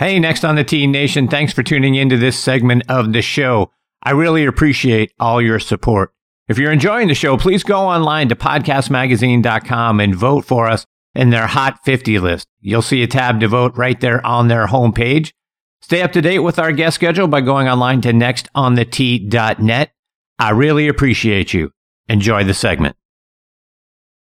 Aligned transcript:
Hey, 0.00 0.18
next 0.18 0.46
on 0.46 0.54
the 0.54 0.64
Tee 0.64 0.86
Nation, 0.86 1.28
thanks 1.28 1.52
for 1.52 1.62
tuning 1.62 1.94
into 1.94 2.16
this 2.16 2.38
segment 2.38 2.84
of 2.88 3.12
the 3.12 3.20
show. 3.20 3.70
I 4.02 4.12
really 4.12 4.46
appreciate 4.46 5.12
all 5.20 5.42
your 5.42 5.58
support. 5.58 6.14
If 6.48 6.56
you're 6.56 6.72
enjoying 6.72 7.08
the 7.08 7.14
show, 7.14 7.36
please 7.36 7.62
go 7.62 7.80
online 7.80 8.30
to 8.30 8.34
podcastmagazine.com 8.34 10.00
and 10.00 10.14
vote 10.14 10.46
for 10.46 10.68
us 10.68 10.86
in 11.14 11.28
their 11.28 11.46
Hot 11.46 11.84
50 11.84 12.18
list. 12.18 12.48
You'll 12.62 12.80
see 12.80 13.02
a 13.02 13.06
tab 13.06 13.40
to 13.40 13.48
vote 13.48 13.76
right 13.76 14.00
there 14.00 14.26
on 14.26 14.48
their 14.48 14.68
homepage. 14.68 15.34
Stay 15.82 16.00
up 16.00 16.12
to 16.12 16.22
date 16.22 16.38
with 16.38 16.58
our 16.58 16.72
guest 16.72 16.94
schedule 16.94 17.28
by 17.28 17.42
going 17.42 17.68
online 17.68 18.00
to 18.00 18.14
nextonthetee.net. 18.14 19.92
I 20.38 20.50
really 20.52 20.88
appreciate 20.88 21.52
you. 21.52 21.72
Enjoy 22.08 22.42
the 22.42 22.54
segment. 22.54 22.96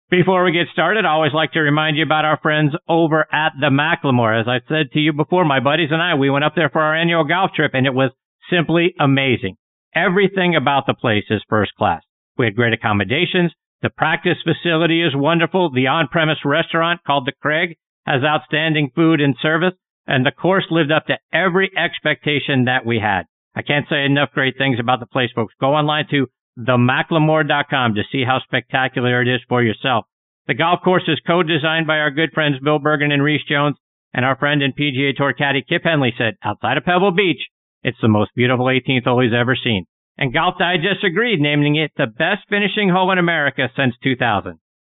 Before 0.09 0.43
we 0.43 0.51
get 0.51 0.65
started, 0.73 1.05
I 1.05 1.09
always 1.09 1.33
like 1.35 1.51
to 1.51 1.59
remind 1.59 1.95
you 1.95 2.01
about 2.03 2.25
our 2.25 2.39
friends 2.41 2.73
over 2.87 3.27
at 3.31 3.53
the 3.59 3.69
Macklemore. 3.69 4.41
As 4.41 4.47
I 4.47 4.59
said 4.67 4.91
to 4.93 4.99
you 4.99 5.13
before, 5.13 5.45
my 5.45 5.59
buddies 5.59 5.89
and 5.91 6.01
I, 6.01 6.15
we 6.15 6.31
went 6.31 6.43
up 6.43 6.53
there 6.55 6.69
for 6.69 6.81
our 6.81 6.95
annual 6.95 7.23
golf 7.25 7.51
trip 7.55 7.71
and 7.75 7.85
it 7.85 7.93
was 7.93 8.09
simply 8.49 8.95
amazing. 8.99 9.57
Everything 9.93 10.55
about 10.55 10.87
the 10.87 10.95
place 10.95 11.25
is 11.29 11.43
first 11.47 11.75
class. 11.77 12.01
We 12.39 12.45
had 12.45 12.55
great 12.55 12.73
accommodations. 12.73 13.53
The 13.83 13.91
practice 13.91 14.37
facility 14.43 15.03
is 15.03 15.15
wonderful. 15.15 15.69
The 15.71 15.85
on-premise 15.85 16.39
restaurant 16.43 17.01
called 17.05 17.27
the 17.27 17.33
Craig 17.39 17.77
has 18.07 18.23
outstanding 18.23 18.89
food 18.95 19.21
and 19.21 19.35
service 19.39 19.75
and 20.07 20.25
the 20.25 20.31
course 20.31 20.65
lived 20.71 20.91
up 20.91 21.05
to 21.05 21.19
every 21.31 21.69
expectation 21.77 22.65
that 22.65 22.83
we 22.83 22.97
had. 22.99 23.25
I 23.55 23.61
can't 23.61 23.85
say 23.87 24.05
enough 24.05 24.31
great 24.33 24.57
things 24.57 24.79
about 24.79 25.01
the 25.01 25.05
place, 25.05 25.29
folks. 25.35 25.53
Go 25.61 25.75
online 25.75 26.05
to 26.09 26.25
themacklemore.com 26.57 27.95
to 27.95 28.03
see 28.11 28.23
how 28.25 28.39
spectacular 28.39 29.21
it 29.21 29.27
is 29.27 29.41
for 29.47 29.63
yourself. 29.63 30.05
The 30.49 30.55
golf 30.55 30.81
course 30.83 31.03
is 31.07 31.21
co-designed 31.27 31.85
by 31.85 31.99
our 31.99 32.09
good 32.09 32.31
friends 32.33 32.57
Bill 32.63 32.79
Bergin 32.79 33.13
and 33.13 33.21
Rees 33.21 33.43
Jones, 33.47 33.75
and 34.15 34.25
our 34.25 34.35
friend 34.35 34.63
and 34.63 34.75
PGA 34.75 35.15
Tour 35.15 35.31
caddy 35.31 35.61
Kip 35.61 35.83
Henley 35.83 36.11
said, 36.17 36.37
outside 36.43 36.75
of 36.75 36.85
Pebble 36.85 37.11
Beach, 37.11 37.37
it's 37.83 38.01
the 38.01 38.07
most 38.07 38.31
beautiful 38.35 38.65
18th 38.65 39.03
hole 39.03 39.21
he's 39.21 39.31
ever 39.31 39.55
seen. 39.55 39.85
And 40.17 40.33
Golf 40.33 40.55
Digest 40.57 41.03
agreed, 41.03 41.39
naming 41.39 41.75
it 41.75 41.91
the 41.95 42.07
best 42.07 42.49
finishing 42.49 42.89
hole 42.89 43.11
in 43.11 43.19
America 43.19 43.69
since 43.77 43.93
2000. 44.01 44.57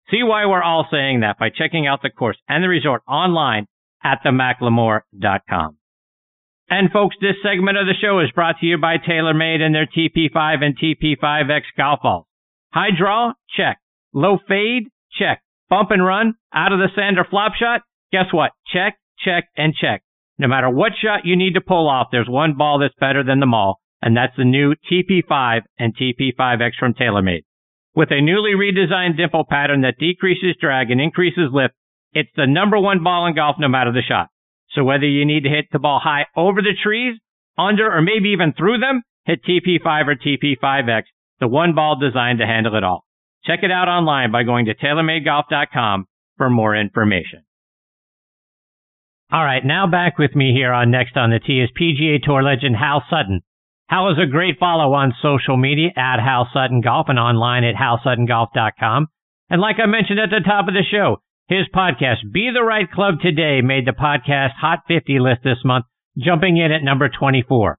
See 0.10 0.24
why 0.24 0.46
we're 0.46 0.64
all 0.64 0.88
saying 0.90 1.20
that 1.20 1.38
by 1.38 1.50
checking 1.50 1.86
out 1.86 2.02
the 2.02 2.12
course 2.12 2.38
and 2.48 2.64
the 2.64 2.70
resort 2.70 3.02
online 3.06 3.66
at 4.06 4.24
themaclemore.com. 4.26 5.78
And 6.70 6.92
folks, 6.94 7.18
this 7.20 7.36
segment 7.44 7.78
of 7.78 7.88
the 7.88 8.00
show 8.02 8.22
is 8.22 8.32
brought 8.32 8.56
to 8.62 8.66
you 8.66 8.78
by 8.78 9.00
TaylorMade 9.00 9.60
and 9.60 9.76
their 9.76 9.86
TP5 9.86 10.64
and 10.64 10.80
TP5X 10.80 11.64
golf 11.76 12.00
balls. 12.02 12.26
High 12.72 12.92
draw? 12.98 13.34
Check. 13.58 13.80
Low 14.14 14.38
fade? 14.48 14.88
Check. 15.17 15.42
Bump 15.70 15.92
and 15.92 16.06
run? 16.06 16.36
Out 16.54 16.73
of 16.73 16.80
the 16.80 16.90
sand 16.95 17.17
or 17.17 17.26
flop 17.30 17.54
shot? 17.56 17.81
Guess 18.12 18.34
what? 18.34 18.52
Check, 18.73 18.98
check, 19.23 19.45
and 19.56 19.73
check. 19.73 20.03
No 20.38 20.48
matter 20.48 20.70
what 20.70 20.94
shot 21.02 21.26
you 21.26 21.36
need 21.36 21.53
to 21.53 21.62
pull 21.62 21.88
off, 21.88 22.08
there's 22.12 22.28
one 22.28 22.56
ball 22.58 22.80
that's 22.80 22.95
better 23.00 23.23
than 23.23 23.40
them 23.40 23.53
all, 23.53 23.80
and 24.02 24.16
that's 24.18 24.36
the 24.36 24.44
new 24.44 24.76
TP5 24.92 25.62
and 25.80 25.95
TP5X 25.95 26.72
from 26.80 26.94
TaylorMade. 26.94 27.44
With 27.94 28.12
a 28.12 28.22
newly 28.22 28.52
redesigned 28.52 29.18
dimple 29.18 29.45
pattern 29.50 29.81
that 29.81 29.98
decreases 30.00 30.56
drag 30.59 30.92
and 30.92 31.02
increases 31.02 31.50
lift, 31.52 31.73
it's 32.14 32.31
the 32.36 32.48
number 32.48 32.80
one 32.80 33.03
ball 33.03 33.28
in 33.28 33.36
golf 33.36 33.58
no 33.59 33.68
matter 33.68 33.92
the 33.92 34.02
shot. 34.02 34.28
So 34.72 34.84
whether 34.84 35.06
you 35.06 35.25
need 35.25 35.44
to 35.44 35.50
hit 35.50 35.66
the 35.72 35.80
ball 35.80 36.00
high 36.02 36.25
over 36.36 36.62
the 36.62 36.73
trees, 36.81 37.20
under, 37.58 37.92
or 37.92 38.02
maybe 38.02 38.30
even 38.30 38.53
through 38.53 38.80
them, 38.80 39.03
hit 39.25 39.44
TP5 39.44 40.08
or 40.08 40.16
TP5X, 40.16 41.03
the 41.40 41.48
one 41.48 41.75
ball 41.75 41.98
designed 42.00 42.40
to 42.40 42.46
handle 42.46 42.75
it 42.75 42.84
all. 42.84 43.06
Check 43.45 43.59
it 43.64 43.72
out 43.72 43.88
online 43.88 44.31
by 44.31 44.44
going 44.44 44.66
to 44.66 44.75
TaylorMadeGolf.com 44.75 46.06
for 46.38 46.50
more 46.50 46.75
information. 46.75 47.44
All 49.31 49.44
right, 49.44 49.64
now 49.64 49.88
back 49.88 50.17
with 50.17 50.36
me 50.36 50.53
here 50.53 50.73
on 50.73 50.92
Next 50.92 51.16
on 51.16 51.30
the 51.30 51.39
Tee 51.39 51.62
is 51.62 51.69
PGA 51.80 52.22
Tour 52.22 52.44
legend 52.44 52.75
Hal 52.75 53.03
Sutton. 53.09 53.42
Hal 53.88 54.12
is 54.12 54.17
a 54.22 54.30
great 54.30 54.58
follow 54.59 54.94
on 54.94 55.14
social 55.22 55.58
media 55.58 55.89
at 55.97 56.19
Hal 56.19 56.50
Sutton 56.53 56.81
Golf 56.81 57.08
and 57.09 57.19
online 57.19 57.64
at 57.64 57.75
HalSuttonGolf.com. 57.75 59.07
And 59.50 59.59
like 59.59 59.78
I 59.84 59.85
mentioned 59.85 60.19
at 60.19 60.30
the 60.30 60.40
top 60.46 60.69
of 60.69 60.74
the 60.74 60.84
show, 60.90 61.18
his 61.47 61.68
podcast, 61.75 62.31
Be 62.31 62.50
the 62.53 62.63
Right 62.63 62.90
Club 62.90 63.16
Today, 63.22 63.59
made 63.62 63.85
the 63.85 63.91
podcast 63.91 64.51
Hot 64.62 64.80
50 64.88 65.19
list 65.19 65.41
this 65.44 65.59
month, 65.66 65.85
jumping 66.18 66.56
in 66.56 66.72
at 66.72 66.84
number 66.84 67.09
24. 67.09 67.78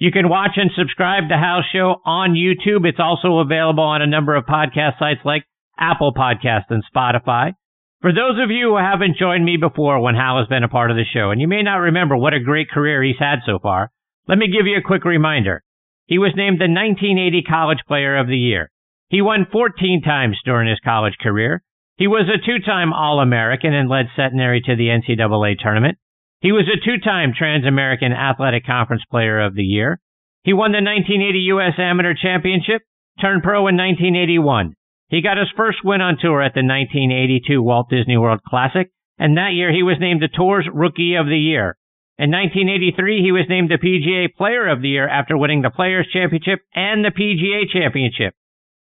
You 0.00 0.10
can 0.10 0.30
watch 0.30 0.52
and 0.56 0.70
subscribe 0.74 1.28
to 1.28 1.36
Hal's 1.36 1.66
show 1.70 2.00
on 2.06 2.32
YouTube. 2.32 2.88
It's 2.88 2.98
also 2.98 3.40
available 3.40 3.84
on 3.84 4.00
a 4.00 4.06
number 4.06 4.34
of 4.34 4.46
podcast 4.46 4.98
sites 4.98 5.20
like 5.26 5.44
Apple 5.78 6.14
Podcasts 6.14 6.70
and 6.70 6.82
Spotify. 6.88 7.52
For 8.00 8.10
those 8.10 8.42
of 8.42 8.50
you 8.50 8.70
who 8.70 8.76
haven't 8.78 9.18
joined 9.18 9.44
me 9.44 9.58
before 9.58 10.00
when 10.00 10.14
Hal 10.14 10.38
has 10.38 10.46
been 10.48 10.64
a 10.64 10.70
part 10.70 10.90
of 10.90 10.96
the 10.96 11.04
show, 11.04 11.32
and 11.32 11.38
you 11.38 11.46
may 11.46 11.62
not 11.62 11.84
remember 11.84 12.16
what 12.16 12.32
a 12.32 12.40
great 12.40 12.70
career 12.70 13.02
he's 13.02 13.18
had 13.18 13.40
so 13.44 13.58
far, 13.58 13.90
let 14.26 14.38
me 14.38 14.46
give 14.46 14.66
you 14.66 14.78
a 14.78 14.88
quick 14.88 15.04
reminder. 15.04 15.62
He 16.06 16.16
was 16.16 16.32
named 16.34 16.56
the 16.56 16.72
1980 16.72 17.42
College 17.42 17.80
Player 17.86 18.16
of 18.16 18.26
the 18.26 18.38
Year. 18.38 18.70
He 19.10 19.20
won 19.20 19.48
14 19.52 20.00
times 20.00 20.38
during 20.46 20.66
his 20.66 20.80
college 20.82 21.18
career. 21.20 21.62
He 21.98 22.06
was 22.06 22.24
a 22.26 22.40
two-time 22.40 22.94
All-American 22.94 23.74
and 23.74 23.90
led 23.90 24.06
Centenary 24.16 24.62
to 24.62 24.76
the 24.76 24.88
NCAA 24.88 25.58
tournament. 25.58 25.98
He 26.40 26.52
was 26.52 26.64
a 26.72 26.80
two-time 26.82 27.34
Trans-American 27.36 28.12
Athletic 28.12 28.64
Conference 28.64 29.02
Player 29.10 29.40
of 29.40 29.54
the 29.54 29.62
Year. 29.62 30.00
He 30.42 30.54
won 30.54 30.72
the 30.72 30.80
1980 30.80 31.38
U.S. 31.52 31.74
Amateur 31.76 32.14
Championship, 32.14 32.80
turned 33.20 33.42
pro 33.42 33.68
in 33.68 33.76
1981. 33.76 34.72
He 35.08 35.20
got 35.20 35.36
his 35.36 35.52
first 35.54 35.84
win 35.84 36.00
on 36.00 36.16
tour 36.16 36.40
at 36.40 36.54
the 36.54 36.64
1982 36.64 37.62
Walt 37.62 37.90
Disney 37.90 38.16
World 38.16 38.40
Classic, 38.42 38.88
and 39.18 39.36
that 39.36 39.52
year 39.52 39.70
he 39.70 39.82
was 39.82 40.00
named 40.00 40.22
the 40.22 40.32
Tour's 40.34 40.66
Rookie 40.72 41.16
of 41.16 41.26
the 41.26 41.36
Year. 41.36 41.76
In 42.16 42.30
1983, 42.30 43.20
he 43.20 43.32
was 43.32 43.44
named 43.50 43.68
the 43.68 43.76
PGA 43.76 44.34
Player 44.34 44.66
of 44.66 44.80
the 44.80 44.88
Year 44.88 45.06
after 45.06 45.36
winning 45.36 45.60
the 45.60 45.68
Players 45.68 46.08
Championship 46.10 46.60
and 46.74 47.04
the 47.04 47.12
PGA 47.12 47.68
Championship. 47.68 48.32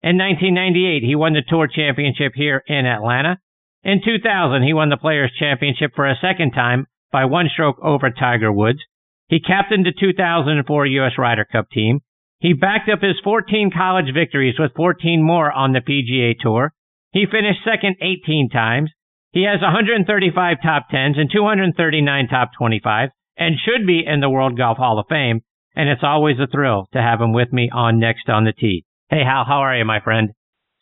In 0.05 0.17
1998, 0.17 1.03
he 1.03 1.17
won 1.17 1.33
the 1.33 1.43
Tour 1.43 1.67
Championship 1.67 2.35
here 2.37 2.63
in 2.69 2.87
Atlanta. 2.87 3.41
In 3.83 4.01
2000, 4.05 4.63
he 4.63 4.73
won 4.73 4.91
the 4.91 4.97
Players 4.97 5.33
Championship 5.37 5.91
for 5.97 6.07
a 6.07 6.19
second 6.23 6.53
time 6.53 6.87
by 7.13 7.25
one 7.25 7.49
stroke 7.53 7.79
over 7.83 8.11
Tiger 8.11 8.53
Woods. 8.53 8.81
He 9.29 9.41
captained 9.41 9.87
the 9.87 9.93
2004 9.99 10.87
U.S. 10.87 11.13
Ryder 11.19 11.45
Cup 11.45 11.71
team. 11.71 12.01
He 12.41 12.53
backed 12.53 12.89
up 12.89 13.01
his 13.03 13.21
14 13.25 13.71
college 13.77 14.13
victories 14.15 14.55
with 14.59 14.75
14 14.77 15.23
more 15.23 15.51
on 15.53 15.73
the 15.73 15.81
PGA 15.81 16.39
Tour. 16.41 16.73
He 17.13 17.27
finished 17.27 17.65
second 17.65 17.97
18 18.01 18.49
times. 18.51 18.91
He 19.33 19.45
has 19.45 19.61
135 19.61 20.57
top 20.63 20.87
10s 20.93 21.19
and 21.19 21.31
239 21.33 22.29
top 22.29 22.51
25s 22.61 23.11
and 23.37 23.57
should 23.59 23.87
be 23.87 24.03
in 24.07 24.21
the 24.21 24.31
World 24.31 24.57
Golf 24.57 24.79
Hall 24.79 24.99
of 24.99 25.07
Fame. 25.09 25.43
And 25.75 25.89
it's 25.89 26.03
always 26.03 26.37
a 26.41 26.47
thrill 26.47 26.89
to 26.93 27.01
have 27.01 27.21
him 27.21 27.33
with 27.33 27.53
me 27.53 27.71
on 27.73 27.99
Next 27.99 28.29
on 28.29 28.45
the 28.45 28.53
Tee. 28.53 28.85
Hey, 29.11 29.23
Hal, 29.25 29.45
how 29.47 29.61
are 29.61 29.77
you, 29.77 29.85
my 29.85 30.01
friend? 30.01 30.31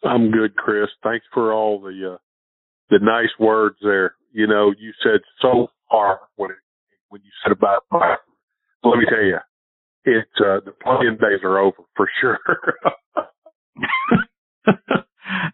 I'm 0.04 0.30
good, 0.30 0.56
Chris. 0.56 0.88
Thanks 1.02 1.26
for 1.32 1.52
all 1.52 1.80
the 1.80 2.14
uh, 2.14 2.16
the 2.90 2.98
nice 3.02 3.30
words 3.38 3.76
there. 3.82 4.14
You 4.32 4.46
know, 4.46 4.72
you 4.78 4.92
said 5.02 5.20
so 5.42 5.68
far 5.90 6.20
when 6.36 6.50
it, 6.50 6.56
when 7.08 7.22
you 7.22 7.30
said 7.42 7.52
about 7.52 7.84
my. 7.90 8.16
Let 8.84 8.98
me 8.98 9.06
tell 9.08 9.24
you, 9.24 9.38
it 10.04 10.28
uh, 10.38 10.60
the 10.64 10.72
playing 10.82 11.18
days 11.20 11.40
are 11.42 11.58
over 11.58 11.82
for 11.96 12.08
sure. 12.20 12.38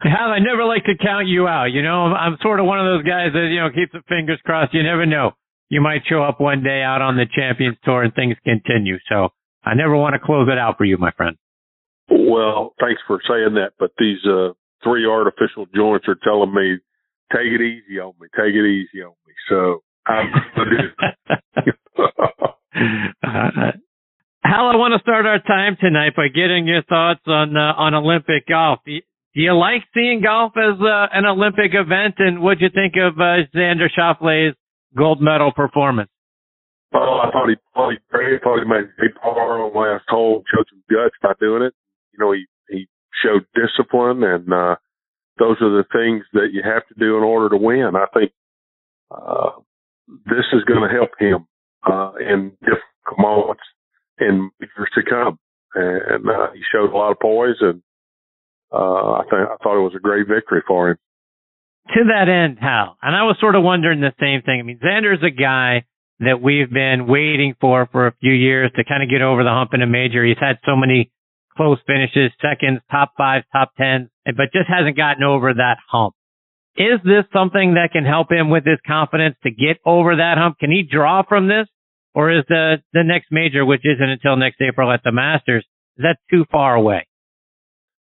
Hal, 0.03 0.31
I 0.31 0.39
never 0.41 0.65
like 0.65 0.85
to 0.85 0.97
count 1.01 1.29
you 1.29 1.47
out. 1.47 1.73
You 1.73 1.83
know, 1.83 2.05
I'm, 2.05 2.15
I'm 2.15 2.39
sort 2.43 2.61
of 2.61 2.67
one 2.67 2.81
of 2.81 2.87
those 2.87 3.05
guys 3.05 3.33
that 3.33 3.49
you 3.51 3.61
know 3.61 3.71
keeps 3.71 3.93
the 3.93 4.03
fingers 4.09 4.41
crossed. 4.45 4.75
You 4.75 4.83
never 4.83 5.07
know. 5.07 5.33
You 5.69 5.81
might 5.81 6.03
show 6.07 6.23
up 6.23 6.41
one 6.41 6.63
day 6.63 6.83
out 6.83 7.01
on 7.01 7.17
the 7.17 7.25
Champions 7.25 7.79
Tour 7.85 8.03
and 8.03 8.15
things 8.15 8.37
continue. 8.45 8.99
So 9.09 9.31
I 9.65 9.75
never 9.75 9.97
want 9.97 10.15
to 10.15 10.19
close 10.19 10.49
it 10.51 10.59
out 10.59 10.77
for 10.77 10.85
you, 10.85 10.99
my 10.99 11.13
friend. 11.13 11.37
Well, 12.11 12.75
thanks 12.79 13.01
for 13.07 13.21
saying 13.27 13.55
that, 13.55 13.73
but 13.79 13.93
these 13.99 14.19
uh, 14.27 14.53
three 14.85 15.07
artificial 15.07 15.65
joints 15.75 16.07
are 16.09 16.19
telling 16.23 16.53
me, 16.53 16.77
take 17.33 17.49
it 17.49 17.63
easy 17.63 17.99
on 17.99 18.13
me, 18.21 18.29
take 18.37 18.53
it 18.53 18.67
easy 18.67 19.03
on 19.03 19.15
me. 19.27 19.33
So 19.49 19.83
uh, 20.09 20.23
Hal, 24.45 24.69
I 24.69 24.77
want 24.77 24.95
to 24.97 25.01
start 25.03 25.27
our 25.27 25.39
time 25.41 25.77
tonight 25.81 26.17
by 26.17 26.29
getting 26.29 26.67
your 26.67 26.83
thoughts 26.83 27.21
on 27.27 27.57
uh, 27.57 27.75
on 27.79 27.95
Olympic 27.95 28.47
golf. 28.49 28.81
Do 28.85 28.93
you, 28.93 29.03
do 29.35 29.41
you 29.41 29.55
like 29.55 29.83
seeing 29.95 30.21
golf 30.23 30.53
as 30.57 30.81
uh, 30.81 31.07
an 31.13 31.25
Olympic 31.25 31.73
event, 31.73 32.17
and 32.19 32.43
what'd 32.43 32.61
you 32.61 32.71
think 32.75 32.95
of 32.97 33.19
uh, 33.19 33.47
Xander 33.55 33.89
Schauffele's 33.97 34.57
gold 34.97 35.23
medal 35.23 35.53
performance? 35.53 36.11
Well, 36.93 37.21
I 37.23 37.31
thought 37.31 37.49
he 37.49 37.57
played 37.75 38.01
great. 38.11 38.41
I 38.41 38.45
thought 38.45 38.59
he 38.59 38.69
made 38.69 38.85
a 38.85 39.01
big 39.01 39.15
par 39.23 39.63
on 39.63 39.73
last 39.73 40.05
hole, 40.09 40.45
showed 40.53 40.67
some 40.69 40.83
guts 40.91 41.17
by 41.23 41.33
doing 41.41 41.63
it 41.63 41.75
you 42.13 42.19
know, 42.19 42.33
he, 42.33 42.47
he 42.69 42.89
showed 43.23 43.47
discipline 43.55 44.23
and, 44.23 44.53
uh, 44.53 44.77
those 45.39 45.57
are 45.63 45.71
the 45.71 45.85
things 45.93 46.25
that 46.35 46.49
you 46.53 46.63
have 46.63 46.87
to 46.89 46.95
do 46.99 47.17
in 47.17 47.25
order 47.25 47.49
to 47.49 47.57
win. 47.57 47.93
I 47.97 48.05
think, 48.13 48.33
uh, 49.11 49.51
this 50.09 50.47
is 50.53 50.65
going 50.65 50.89
to 50.89 50.95
help 50.95 51.11
him, 51.19 51.47
uh, 51.85 52.13
in 52.21 52.53
different 52.61 53.19
moments 53.19 53.63
in 54.19 54.51
years 54.61 54.91
to 54.95 55.03
come. 55.03 55.39
And, 55.75 56.29
uh, 56.29 56.53
he 56.53 56.61
showed 56.71 56.93
a 56.93 56.97
lot 56.97 57.13
of 57.13 57.19
poise 57.21 57.57
and, 57.61 57.83
uh, 58.73 59.13
I 59.13 59.23
think, 59.23 59.49
I 59.49 59.57
thought 59.63 59.79
it 59.79 59.85
was 59.85 59.95
a 59.97 60.01
great 60.01 60.27
victory 60.29 60.63
for 60.67 60.91
him. 60.91 60.97
To 61.95 62.05
that 62.15 62.29
end, 62.29 62.59
Hal, 62.61 62.97
and 63.03 63.17
I 63.17 63.25
was 63.25 63.37
sort 63.41 63.57
of 63.57 63.65
wondering 63.65 64.01
the 64.01 64.15
same 64.21 64.43
thing. 64.43 64.61
I 64.61 64.63
mean, 64.63 64.79
Xander's 64.79 65.23
a 65.23 65.31
guy 65.31 65.85
that 66.21 66.41
we've 66.41 66.71
been 66.71 67.09
waiting 67.09 67.55
for 67.61 67.89
for 67.91 68.07
a 68.07 68.15
few 68.21 68.33
years 68.33 68.71
to 68.77 68.85
kind 68.85 69.03
of 69.03 69.11
get 69.11 69.23
over 69.23 69.43
the 69.43 69.51
hump 69.51 69.75
in 69.75 69.83
a 69.83 69.87
major. 69.87 70.25
He's 70.25 70.39
had 70.39 70.59
so 70.65 70.77
many 70.77 71.11
close 71.57 71.79
finishes, 71.87 72.31
seconds, 72.41 72.81
top 72.91 73.15
five, 73.19 73.43
top 73.53 73.73
ten, 73.77 74.09
but 74.25 74.53
just 74.53 74.69
hasn't 74.69 74.97
gotten 74.97 75.25
over 75.25 75.53
that 75.53 75.79
hump. 75.91 76.15
Is 76.77 77.01
this 77.05 77.25
something 77.33 77.75
that 77.75 77.91
can 77.93 78.05
help 78.05 78.33
him 78.33 78.49
with 78.49 78.65
his 78.65 78.79
confidence 78.87 79.37
to 79.43 79.51
get 79.51 79.79
over 79.85 80.17
that 80.17 80.39
hump? 80.39 80.59
Can 80.59 80.71
he 80.71 80.83
draw 80.83 81.23
from 81.23 81.49
this? 81.49 81.69
Or 82.15 82.31
is 82.31 82.45
the, 82.49 82.77
the 82.93 83.05
next 83.05 83.29
major, 83.31 83.65
which 83.65 83.83
isn't 83.85 84.09
until 84.09 84.37
next 84.37 84.61
April 84.61 84.91
at 84.91 85.03
the 85.03 85.13
Masters, 85.13 85.65
is 85.97 86.03
that 86.03 86.19
too 86.31 86.45
far 86.51 86.75
away? 86.75 87.07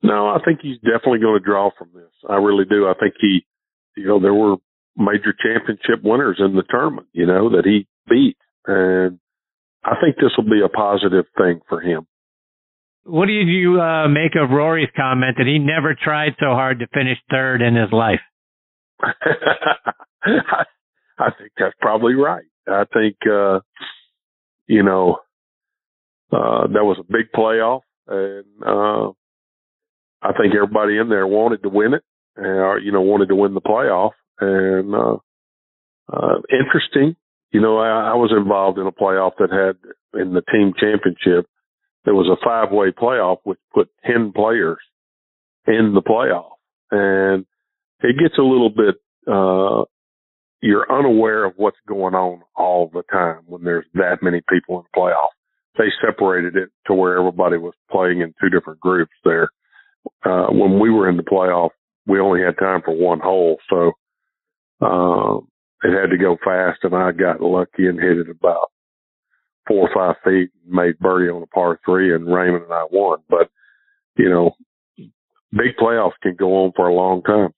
No, 0.01 0.27
I 0.27 0.39
think 0.43 0.59
he's 0.61 0.77
definitely 0.77 1.19
going 1.19 1.39
to 1.39 1.45
draw 1.45 1.69
from 1.77 1.89
this. 1.93 2.11
I 2.29 2.35
really 2.35 2.65
do. 2.65 2.87
I 2.87 2.93
think 2.99 3.15
he, 3.19 3.45
you 3.97 4.07
know, 4.07 4.19
there 4.19 4.33
were 4.33 4.55
major 4.95 5.33
championship 5.33 6.03
winners 6.03 6.37
in 6.39 6.55
the 6.55 6.63
tournament, 6.69 7.07
you 7.13 7.25
know, 7.25 7.49
that 7.49 7.65
he 7.65 7.87
beat. 8.09 8.37
And 8.65 9.19
I 9.83 9.95
think 10.01 10.15
this 10.15 10.31
will 10.37 10.49
be 10.49 10.61
a 10.63 10.69
positive 10.69 11.25
thing 11.37 11.59
for 11.67 11.81
him. 11.81 12.07
What 13.03 13.25
do 13.25 13.33
you 13.33 13.81
uh, 13.81 14.07
make 14.07 14.35
of 14.35 14.51
Rory's 14.51 14.89
comment 14.95 15.37
that 15.37 15.47
he 15.47 15.57
never 15.57 15.95
tried 15.95 16.33
so 16.39 16.47
hard 16.47 16.79
to 16.79 16.87
finish 16.87 17.17
third 17.31 17.61
in 17.61 17.75
his 17.75 17.91
life? 17.91 18.19
I, 19.01 19.11
I 21.19 21.31
think 21.37 21.51
that's 21.57 21.75
probably 21.79 22.15
right. 22.15 22.45
I 22.67 22.85
think, 22.93 23.17
uh, 23.29 23.59
you 24.67 24.83
know, 24.83 25.17
uh, 26.31 26.67
that 26.67 26.85
was 26.85 26.97
a 26.99 27.11
big 27.11 27.31
playoff 27.35 27.81
and, 28.07 28.45
uh, 28.65 29.11
I 30.21 30.33
think 30.33 30.53
everybody 30.53 30.97
in 30.97 31.09
there 31.09 31.25
wanted 31.25 31.63
to 31.63 31.69
win 31.69 31.93
it 31.93 32.03
or, 32.37 32.79
you 32.79 32.91
know, 32.91 33.01
wanted 33.01 33.29
to 33.29 33.35
win 33.35 33.53
the 33.53 33.61
playoff 33.61 34.11
and, 34.39 34.93
uh, 34.93 35.17
uh, 36.11 36.41
interesting. 36.51 37.15
You 37.51 37.61
know, 37.61 37.77
I, 37.77 38.11
I 38.11 38.13
was 38.15 38.31
involved 38.35 38.77
in 38.77 38.87
a 38.87 38.91
playoff 38.91 39.31
that 39.39 39.51
had 39.51 40.19
in 40.19 40.33
the 40.33 40.41
team 40.51 40.73
championship. 40.79 41.49
There 42.05 42.15
was 42.15 42.27
a 42.27 42.43
five 42.43 42.71
way 42.71 42.91
playoff 42.91 43.37
which 43.43 43.59
put 43.73 43.89
10 44.05 44.33
players 44.33 44.79
in 45.67 45.93
the 45.93 46.01
playoff 46.01 46.51
and 46.91 47.45
it 48.01 48.17
gets 48.19 48.37
a 48.37 48.43
little 48.43 48.69
bit, 48.69 48.95
uh, 49.27 49.83
you're 50.61 50.91
unaware 50.91 51.45
of 51.45 51.53
what's 51.57 51.77
going 51.87 52.15
on 52.15 52.41
all 52.55 52.89
the 52.93 53.03
time 53.11 53.41
when 53.45 53.63
there's 53.63 53.85
that 53.93 54.17
many 54.21 54.41
people 54.49 54.77
in 54.77 54.83
the 54.91 54.99
playoff. 54.99 55.29
They 55.77 55.85
separated 56.05 56.55
it 56.55 56.69
to 56.87 56.93
where 56.93 57.17
everybody 57.17 57.57
was 57.57 57.73
playing 57.89 58.21
in 58.21 58.33
two 58.41 58.49
different 58.49 58.79
groups 58.79 59.13
there. 59.23 59.49
Uh, 60.25 60.47
when 60.47 60.79
we 60.79 60.89
were 60.89 61.09
in 61.09 61.17
the 61.17 61.23
playoff, 61.23 61.69
we 62.05 62.19
only 62.19 62.41
had 62.41 62.57
time 62.57 62.81
for 62.83 62.95
one 62.95 63.19
hole. 63.19 63.57
So, 63.69 63.91
uh, 64.81 65.37
it 65.83 65.97
had 65.97 66.09
to 66.09 66.17
go 66.17 66.37
fast 66.43 66.79
and 66.83 66.95
I 66.95 67.11
got 67.11 67.41
lucky 67.41 67.87
and 67.87 67.99
hit 67.99 68.17
it 68.17 68.29
about 68.29 68.71
four 69.67 69.87
or 69.87 69.93
five 69.93 70.15
feet 70.23 70.49
and 70.65 70.73
made 70.73 70.99
birdie 70.99 71.29
on 71.29 71.43
a 71.43 71.47
par 71.47 71.79
three 71.85 72.13
and 72.13 72.27
Raymond 72.27 72.65
and 72.65 72.73
I 72.73 72.85
won. 72.91 73.19
But, 73.29 73.49
you 74.17 74.29
know, 74.29 74.51
big 75.51 75.77
playoffs 75.81 76.19
can 76.21 76.35
go 76.35 76.65
on 76.65 76.73
for 76.75 76.87
a 76.87 76.93
long 76.93 77.21
time. 77.23 77.53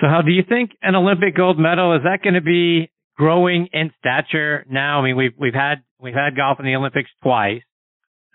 So 0.00 0.08
how 0.08 0.22
do 0.22 0.32
you 0.32 0.42
think 0.48 0.72
an 0.82 0.94
Olympic 0.94 1.36
gold 1.36 1.58
medal 1.58 1.94
is 1.94 2.02
that 2.04 2.22
going 2.22 2.34
to 2.34 2.40
be 2.40 2.90
growing 3.16 3.68
in 3.72 3.92
stature 3.98 4.64
now? 4.68 5.00
I 5.00 5.04
mean, 5.04 5.16
we've 5.16 5.34
we've 5.38 5.54
had 5.54 5.82
we've 6.00 6.14
had 6.14 6.36
golf 6.36 6.58
in 6.58 6.66
the 6.66 6.74
Olympics 6.74 7.10
twice. 7.22 7.62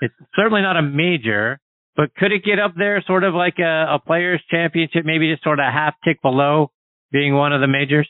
It's 0.01 0.13
certainly 0.35 0.61
not 0.61 0.77
a 0.77 0.81
major, 0.81 1.59
but 1.95 2.13
could 2.15 2.31
it 2.31 2.45
get 2.45 2.59
up 2.59 2.73
there, 2.77 3.03
sort 3.07 3.23
of 3.23 3.33
like 3.33 3.57
a, 3.59 3.95
a 3.95 3.99
players' 3.99 4.41
championship, 4.49 5.03
maybe 5.05 5.31
just 5.31 5.43
sort 5.43 5.59
of 5.59 5.65
half 5.65 5.95
tick 6.05 6.21
below 6.21 6.71
being 7.11 7.33
one 7.33 7.53
of 7.53 7.61
the 7.61 7.67
majors? 7.67 8.07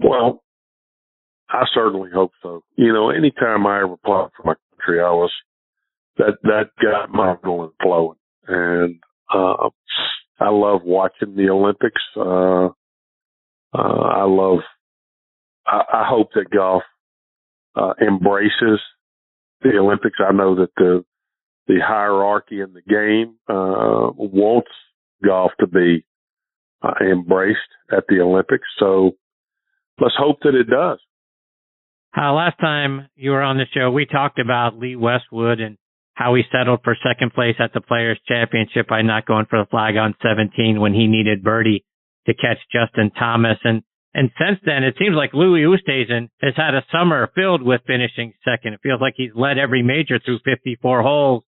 Well, 0.00 0.42
I 1.50 1.64
certainly 1.74 2.10
hope 2.12 2.32
so. 2.42 2.62
You 2.76 2.92
know, 2.92 3.10
anytime 3.10 3.66
I 3.66 3.82
ever 3.82 3.96
played 4.04 4.28
for 4.36 4.44
my 4.44 4.54
country, 4.70 5.00
I 5.00 5.10
was 5.10 5.32
that 6.16 6.38
that 6.42 6.70
got 6.82 7.10
my 7.10 7.36
going 7.42 7.70
flowing, 7.82 8.18
and 8.46 8.96
uh, 9.32 9.68
I 10.40 10.50
love 10.50 10.82
watching 10.84 11.34
the 11.36 11.50
Olympics. 11.50 12.00
Uh, 12.16 12.66
uh, 13.76 14.02
I 14.12 14.24
love. 14.24 14.60
I, 15.66 15.82
I 15.92 16.04
hope 16.08 16.28
that 16.34 16.50
golf 16.50 16.82
uh, 17.74 17.94
embraces 18.00 18.80
the 19.62 19.76
Olympics. 19.78 20.18
I 20.20 20.32
know 20.32 20.54
that 20.56 20.70
the 20.76 21.04
the 21.66 21.78
hierarchy 21.86 22.60
in 22.60 22.72
the 22.72 22.82
game 22.82 23.36
uh, 23.48 24.10
wants 24.16 24.70
golf 25.24 25.52
to 25.60 25.66
be 25.66 26.04
uh, 26.82 26.94
embraced 27.00 27.58
at 27.92 28.04
the 28.08 28.20
Olympics. 28.20 28.66
So 28.78 29.12
let's 30.00 30.14
hope 30.18 30.38
that 30.44 30.54
it 30.54 30.70
does. 30.70 30.98
Uh, 32.16 32.32
last 32.32 32.58
time 32.58 33.08
you 33.16 33.32
were 33.32 33.42
on 33.42 33.58
the 33.58 33.66
show, 33.74 33.90
we 33.90 34.06
talked 34.06 34.38
about 34.38 34.78
Lee 34.78 34.96
Westwood 34.96 35.60
and 35.60 35.76
how 36.18 36.34
he 36.34 36.42
settled 36.50 36.80
for 36.82 36.96
second 37.00 37.32
place 37.32 37.54
at 37.60 37.72
the 37.72 37.80
Players 37.80 38.18
Championship 38.26 38.88
by 38.88 39.02
not 39.02 39.24
going 39.24 39.46
for 39.48 39.60
the 39.60 39.70
flag 39.70 39.96
on 39.96 40.16
17 40.20 40.80
when 40.80 40.92
he 40.92 41.06
needed 41.06 41.44
birdie 41.44 41.84
to 42.26 42.34
catch 42.34 42.58
Justin 42.72 43.12
Thomas. 43.16 43.58
And, 43.62 43.84
and 44.14 44.28
since 44.36 44.58
then, 44.66 44.82
it 44.82 44.96
seems 44.98 45.14
like 45.14 45.32
Louis 45.32 45.62
Oosthuizen 45.62 46.28
has 46.42 46.54
had 46.56 46.74
a 46.74 46.84
summer 46.90 47.30
filled 47.36 47.62
with 47.62 47.82
finishing 47.86 48.32
second. 48.44 48.72
It 48.72 48.80
feels 48.82 49.00
like 49.00 49.14
he's 49.16 49.30
led 49.36 49.58
every 49.58 49.84
major 49.84 50.18
through 50.18 50.40
54 50.44 51.02
holes, 51.02 51.44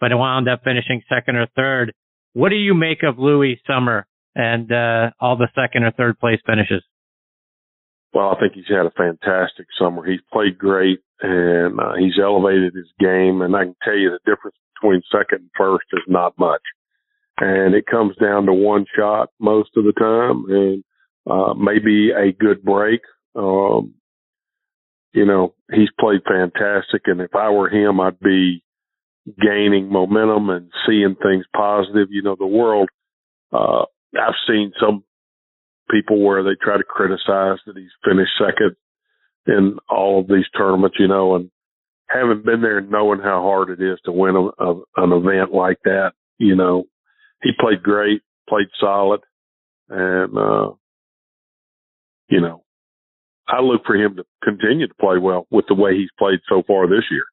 but 0.00 0.14
wound 0.14 0.50
up 0.50 0.64
finishing 0.64 1.00
second 1.08 1.36
or 1.36 1.46
third. 1.56 1.94
What 2.34 2.50
do 2.50 2.56
you 2.56 2.74
make 2.74 3.02
of 3.02 3.18
Louis' 3.18 3.58
summer 3.66 4.06
and 4.34 4.70
uh, 4.70 5.12
all 5.18 5.38
the 5.38 5.48
second 5.54 5.84
or 5.84 5.92
third 5.92 6.18
place 6.18 6.40
finishes? 6.44 6.82
Well, 8.12 8.34
I 8.34 8.40
think 8.40 8.54
he's 8.54 8.68
had 8.68 8.86
a 8.86 8.90
fantastic 8.90 9.66
summer. 9.78 10.04
He's 10.04 10.20
played 10.32 10.58
great 10.58 11.00
and 11.20 11.78
uh, 11.78 11.94
he's 11.98 12.18
elevated 12.20 12.74
his 12.74 12.90
game. 12.98 13.42
And 13.42 13.54
I 13.54 13.64
can 13.64 13.76
tell 13.84 13.96
you 13.96 14.10
the 14.10 14.30
difference 14.30 14.56
between 14.74 15.02
second 15.12 15.42
and 15.42 15.50
first 15.56 15.86
is 15.92 16.02
not 16.08 16.38
much. 16.38 16.62
And 17.38 17.74
it 17.74 17.86
comes 17.86 18.16
down 18.16 18.46
to 18.46 18.52
one 18.52 18.84
shot 18.96 19.30
most 19.38 19.70
of 19.76 19.84
the 19.84 19.92
time 19.92 20.44
and 20.48 20.84
uh, 21.30 21.54
maybe 21.54 22.10
a 22.10 22.32
good 22.32 22.62
break. 22.62 23.00
Um, 23.36 23.94
you 25.12 25.24
know, 25.24 25.54
he's 25.72 25.88
played 25.98 26.20
fantastic. 26.26 27.02
And 27.06 27.20
if 27.20 27.34
I 27.34 27.50
were 27.50 27.68
him, 27.68 28.00
I'd 28.00 28.20
be 28.20 28.62
gaining 29.40 29.90
momentum 29.90 30.50
and 30.50 30.70
seeing 30.86 31.16
things 31.22 31.44
positive. 31.54 32.08
You 32.10 32.22
know, 32.22 32.36
the 32.38 32.46
world, 32.46 32.88
uh, 33.52 33.84
I've 34.14 34.34
seen 34.46 34.72
some 34.80 35.04
people 35.90 36.24
where 36.24 36.42
they 36.42 36.56
try 36.62 36.76
to 36.76 36.84
criticize 36.84 37.58
that 37.66 37.76
he's 37.76 37.90
finished 38.04 38.32
second 38.38 38.76
in 39.46 39.78
all 39.88 40.20
of 40.20 40.28
these 40.28 40.46
tournaments, 40.56 40.96
you 40.98 41.08
know, 41.08 41.34
and 41.34 41.50
having 42.08 42.42
been 42.44 42.62
there 42.62 42.78
and 42.78 42.90
knowing 42.90 43.20
how 43.20 43.42
hard 43.42 43.70
it 43.70 43.82
is 43.82 43.98
to 44.04 44.12
win 44.12 44.36
a, 44.36 44.64
a, 44.64 44.74
an 44.96 45.12
event 45.12 45.52
like 45.52 45.78
that, 45.84 46.12
you 46.38 46.54
know, 46.54 46.84
he 47.42 47.50
played 47.58 47.82
great, 47.82 48.22
played 48.48 48.68
solid, 48.80 49.20
and 49.88 50.36
uh, 50.36 50.70
you 52.28 52.40
know, 52.40 52.62
I 53.48 53.60
look 53.60 53.82
for 53.86 53.96
him 53.96 54.16
to 54.16 54.24
continue 54.44 54.86
to 54.86 54.94
play 55.00 55.18
well 55.18 55.46
with 55.50 55.64
the 55.68 55.74
way 55.74 55.96
he's 55.96 56.10
played 56.18 56.40
so 56.48 56.62
far 56.66 56.86
this 56.86 57.04
year. 57.10 57.24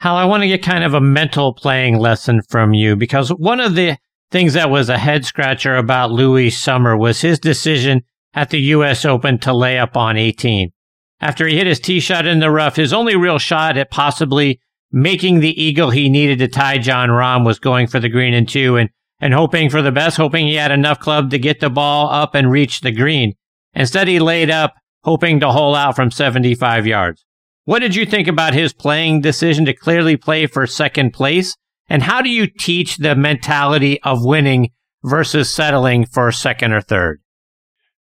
Hal, 0.00 0.16
I 0.16 0.24
want 0.24 0.42
to 0.42 0.48
get 0.48 0.62
kind 0.62 0.84
of 0.84 0.94
a 0.94 1.00
mental 1.00 1.52
playing 1.52 1.98
lesson 1.98 2.42
from 2.42 2.74
you 2.74 2.96
because 2.96 3.30
one 3.30 3.60
of 3.60 3.74
the 3.74 3.96
things 4.34 4.54
that 4.54 4.68
was 4.68 4.88
a 4.88 4.98
head 4.98 5.24
scratcher 5.24 5.76
about 5.76 6.10
Louis 6.10 6.50
Summer 6.50 6.96
was 6.96 7.20
his 7.20 7.38
decision 7.38 8.02
at 8.34 8.50
the 8.50 8.58
U.S. 8.62 9.04
Open 9.04 9.38
to 9.38 9.54
lay 9.54 9.78
up 9.78 9.96
on 9.96 10.16
18. 10.16 10.72
After 11.20 11.46
he 11.46 11.56
hit 11.56 11.68
his 11.68 11.78
tee 11.78 12.00
shot 12.00 12.26
in 12.26 12.40
the 12.40 12.50
rough, 12.50 12.74
his 12.74 12.92
only 12.92 13.14
real 13.14 13.38
shot 13.38 13.76
at 13.76 13.92
possibly 13.92 14.60
making 14.90 15.38
the 15.38 15.62
eagle 15.62 15.90
he 15.90 16.08
needed 16.08 16.40
to 16.40 16.48
tie 16.48 16.78
Jon 16.78 17.10
Rahm 17.10 17.46
was 17.46 17.60
going 17.60 17.86
for 17.86 18.00
the 18.00 18.08
green 18.08 18.34
and 18.34 18.48
two 18.48 18.76
and, 18.76 18.90
and 19.20 19.32
hoping 19.32 19.70
for 19.70 19.82
the 19.82 19.92
best, 19.92 20.16
hoping 20.16 20.48
he 20.48 20.56
had 20.56 20.72
enough 20.72 20.98
club 20.98 21.30
to 21.30 21.38
get 21.38 21.60
the 21.60 21.70
ball 21.70 22.10
up 22.10 22.34
and 22.34 22.50
reach 22.50 22.80
the 22.80 22.90
green. 22.90 23.34
Instead, 23.72 24.08
he 24.08 24.18
laid 24.18 24.50
up, 24.50 24.74
hoping 25.04 25.38
to 25.38 25.52
hole 25.52 25.76
out 25.76 25.94
from 25.94 26.10
75 26.10 26.88
yards. 26.88 27.24
What 27.66 27.78
did 27.78 27.94
you 27.94 28.04
think 28.04 28.26
about 28.26 28.52
his 28.52 28.72
playing 28.72 29.20
decision 29.20 29.64
to 29.66 29.74
clearly 29.74 30.16
play 30.16 30.48
for 30.48 30.66
second 30.66 31.12
place? 31.12 31.54
And 31.88 32.02
how 32.02 32.22
do 32.22 32.30
you 32.30 32.46
teach 32.46 32.96
the 32.96 33.14
mentality 33.14 34.00
of 34.02 34.24
winning 34.24 34.70
versus 35.02 35.52
settling 35.52 36.06
for 36.06 36.32
second 36.32 36.72
or 36.72 36.80
third? 36.80 37.20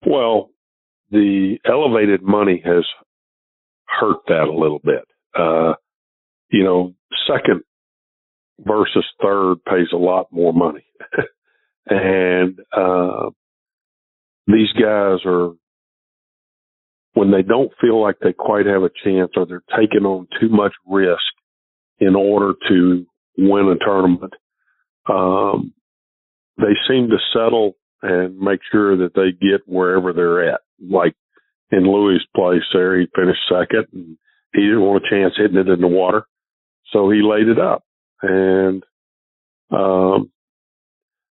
Well, 0.05 0.49
the 1.11 1.57
elevated 1.65 2.21
money 2.21 2.61
has 2.65 2.85
hurt 3.87 4.17
that 4.27 4.47
a 4.47 4.57
little 4.57 4.79
bit. 4.83 5.03
Uh, 5.37 5.73
you 6.49 6.63
know, 6.63 6.95
second 7.27 7.61
versus 8.59 9.05
third 9.21 9.57
pays 9.65 9.87
a 9.93 9.97
lot 9.97 10.27
more 10.31 10.53
money. 10.53 10.85
and, 11.87 12.59
uh, 12.75 13.29
these 14.47 14.71
guys 14.73 15.19
are, 15.25 15.51
when 17.13 17.31
they 17.31 17.41
don't 17.41 17.71
feel 17.81 18.01
like 18.01 18.15
they 18.21 18.33
quite 18.33 18.65
have 18.65 18.83
a 18.83 18.89
chance 19.03 19.31
or 19.35 19.45
they're 19.45 19.63
taking 19.77 20.05
on 20.05 20.27
too 20.39 20.49
much 20.49 20.73
risk 20.87 21.19
in 21.99 22.15
order 22.15 22.53
to 22.69 23.05
win 23.37 23.67
a 23.67 23.83
tournament, 23.83 24.33
um, 25.09 25.73
they 26.57 26.73
seem 26.87 27.09
to 27.09 27.17
settle 27.33 27.75
and 28.01 28.39
make 28.39 28.59
sure 28.71 28.97
that 28.97 29.13
they 29.15 29.31
get 29.31 29.61
wherever 29.67 30.13
they're 30.13 30.53
at. 30.53 30.61
Like 30.79 31.15
in 31.71 31.83
Louis' 31.83 32.25
place 32.35 32.63
there. 32.73 32.99
He 32.99 33.07
finished 33.15 33.41
second 33.49 33.87
and 33.93 34.17
he 34.53 34.61
didn't 34.61 34.81
want 34.81 35.03
a 35.05 35.09
chance 35.09 35.33
hitting 35.37 35.57
it 35.57 35.67
in 35.67 35.81
the 35.81 35.87
water. 35.87 36.25
So 36.93 37.09
he 37.09 37.21
laid 37.21 37.47
it 37.47 37.59
up. 37.59 37.83
And, 38.21 38.83
um, 39.71 40.31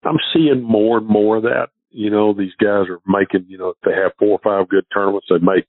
I'm 0.05 0.19
seeing 0.35 0.63
more 0.63 0.99
and 0.99 1.07
more 1.07 1.37
of 1.37 1.43
that. 1.45 1.69
You 1.91 2.11
know, 2.11 2.33
these 2.33 2.55
guys 2.61 2.87
are 2.89 3.01
making, 3.07 3.47
you 3.49 3.59
know, 3.59 3.69
if 3.69 3.77
they 3.85 3.93
have 3.93 4.13
four 4.19 4.31
or 4.31 4.41
five 4.43 4.69
good 4.69 4.85
tournaments, 4.93 5.27
they 5.29 5.39
make, 5.39 5.67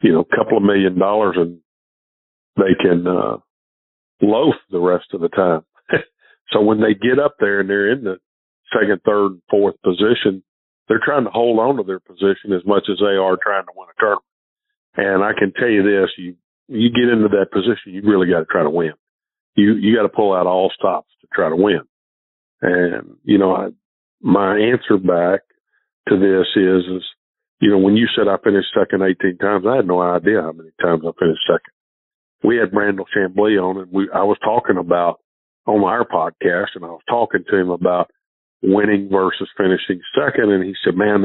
you 0.00 0.12
know, 0.12 0.20
a 0.20 0.36
couple 0.36 0.56
of 0.56 0.62
million 0.62 0.98
dollars 0.98 1.36
and 1.36 1.58
they 2.56 2.74
can, 2.80 3.06
uh, 3.06 3.38
loaf 4.24 4.54
the 4.70 4.80
rest 4.80 5.06
of 5.12 5.20
the 5.20 5.28
time. 5.28 5.62
so 6.50 6.60
when 6.60 6.80
they 6.80 6.94
get 6.94 7.18
up 7.18 7.36
there 7.38 7.60
and 7.60 7.68
they're 7.68 7.92
in 7.92 8.04
the 8.04 8.18
second, 8.72 9.00
third, 9.04 9.40
fourth 9.50 9.76
position, 9.82 10.42
they're 10.88 11.02
trying 11.04 11.24
to 11.24 11.30
hold 11.30 11.58
on 11.58 11.76
to 11.76 11.82
their 11.82 12.00
position 12.00 12.52
as 12.52 12.64
much 12.66 12.84
as 12.90 12.98
they 13.00 13.16
are 13.16 13.38
trying 13.42 13.64
to 13.64 13.72
win 13.76 13.88
a 13.88 14.00
tournament. 14.00 14.24
And 14.96 15.24
I 15.24 15.32
can 15.38 15.52
tell 15.52 15.68
you 15.68 15.82
this, 15.82 16.10
you, 16.18 16.36
you 16.68 16.90
get 16.90 17.12
into 17.12 17.28
that 17.28 17.52
position, 17.52 17.92
you 17.92 18.02
really 18.04 18.30
got 18.30 18.40
to 18.40 18.44
try 18.44 18.62
to 18.62 18.70
win. 18.70 18.92
You, 19.56 19.74
you 19.74 19.96
got 19.96 20.02
to 20.02 20.08
pull 20.08 20.34
out 20.34 20.46
all 20.46 20.70
stops 20.76 21.10
to 21.20 21.26
try 21.32 21.48
to 21.48 21.56
win. 21.56 21.80
And, 22.60 23.16
you 23.24 23.38
know, 23.38 23.54
I, 23.54 23.68
my 24.20 24.56
answer 24.58 24.98
back 24.98 25.40
to 26.08 26.16
this 26.16 26.46
is, 26.56 26.84
is, 26.96 27.04
you 27.60 27.70
know, 27.70 27.78
when 27.78 27.96
you 27.96 28.06
said 28.14 28.28
I 28.28 28.36
finished 28.42 28.68
second 28.78 29.02
18 29.02 29.38
times, 29.38 29.64
I 29.68 29.76
had 29.76 29.86
no 29.86 30.00
idea 30.00 30.42
how 30.42 30.52
many 30.52 30.70
times 30.80 31.02
I 31.06 31.12
finished 31.18 31.40
second. 31.46 31.73
We 32.44 32.56
had 32.56 32.72
Brandel 32.72 33.06
Chamblee 33.16 33.58
on 33.62 33.78
and 33.78 33.92
we, 33.92 34.08
I 34.14 34.22
was 34.22 34.36
talking 34.44 34.76
about 34.76 35.20
on 35.66 35.82
our 35.82 36.04
podcast 36.04 36.76
and 36.76 36.84
I 36.84 36.88
was 36.88 37.00
talking 37.08 37.42
to 37.48 37.56
him 37.56 37.70
about 37.70 38.10
winning 38.62 39.08
versus 39.10 39.48
finishing 39.56 40.00
second. 40.14 40.50
And 40.52 40.64
he 40.64 40.74
said, 40.84 40.94
man, 40.94 41.24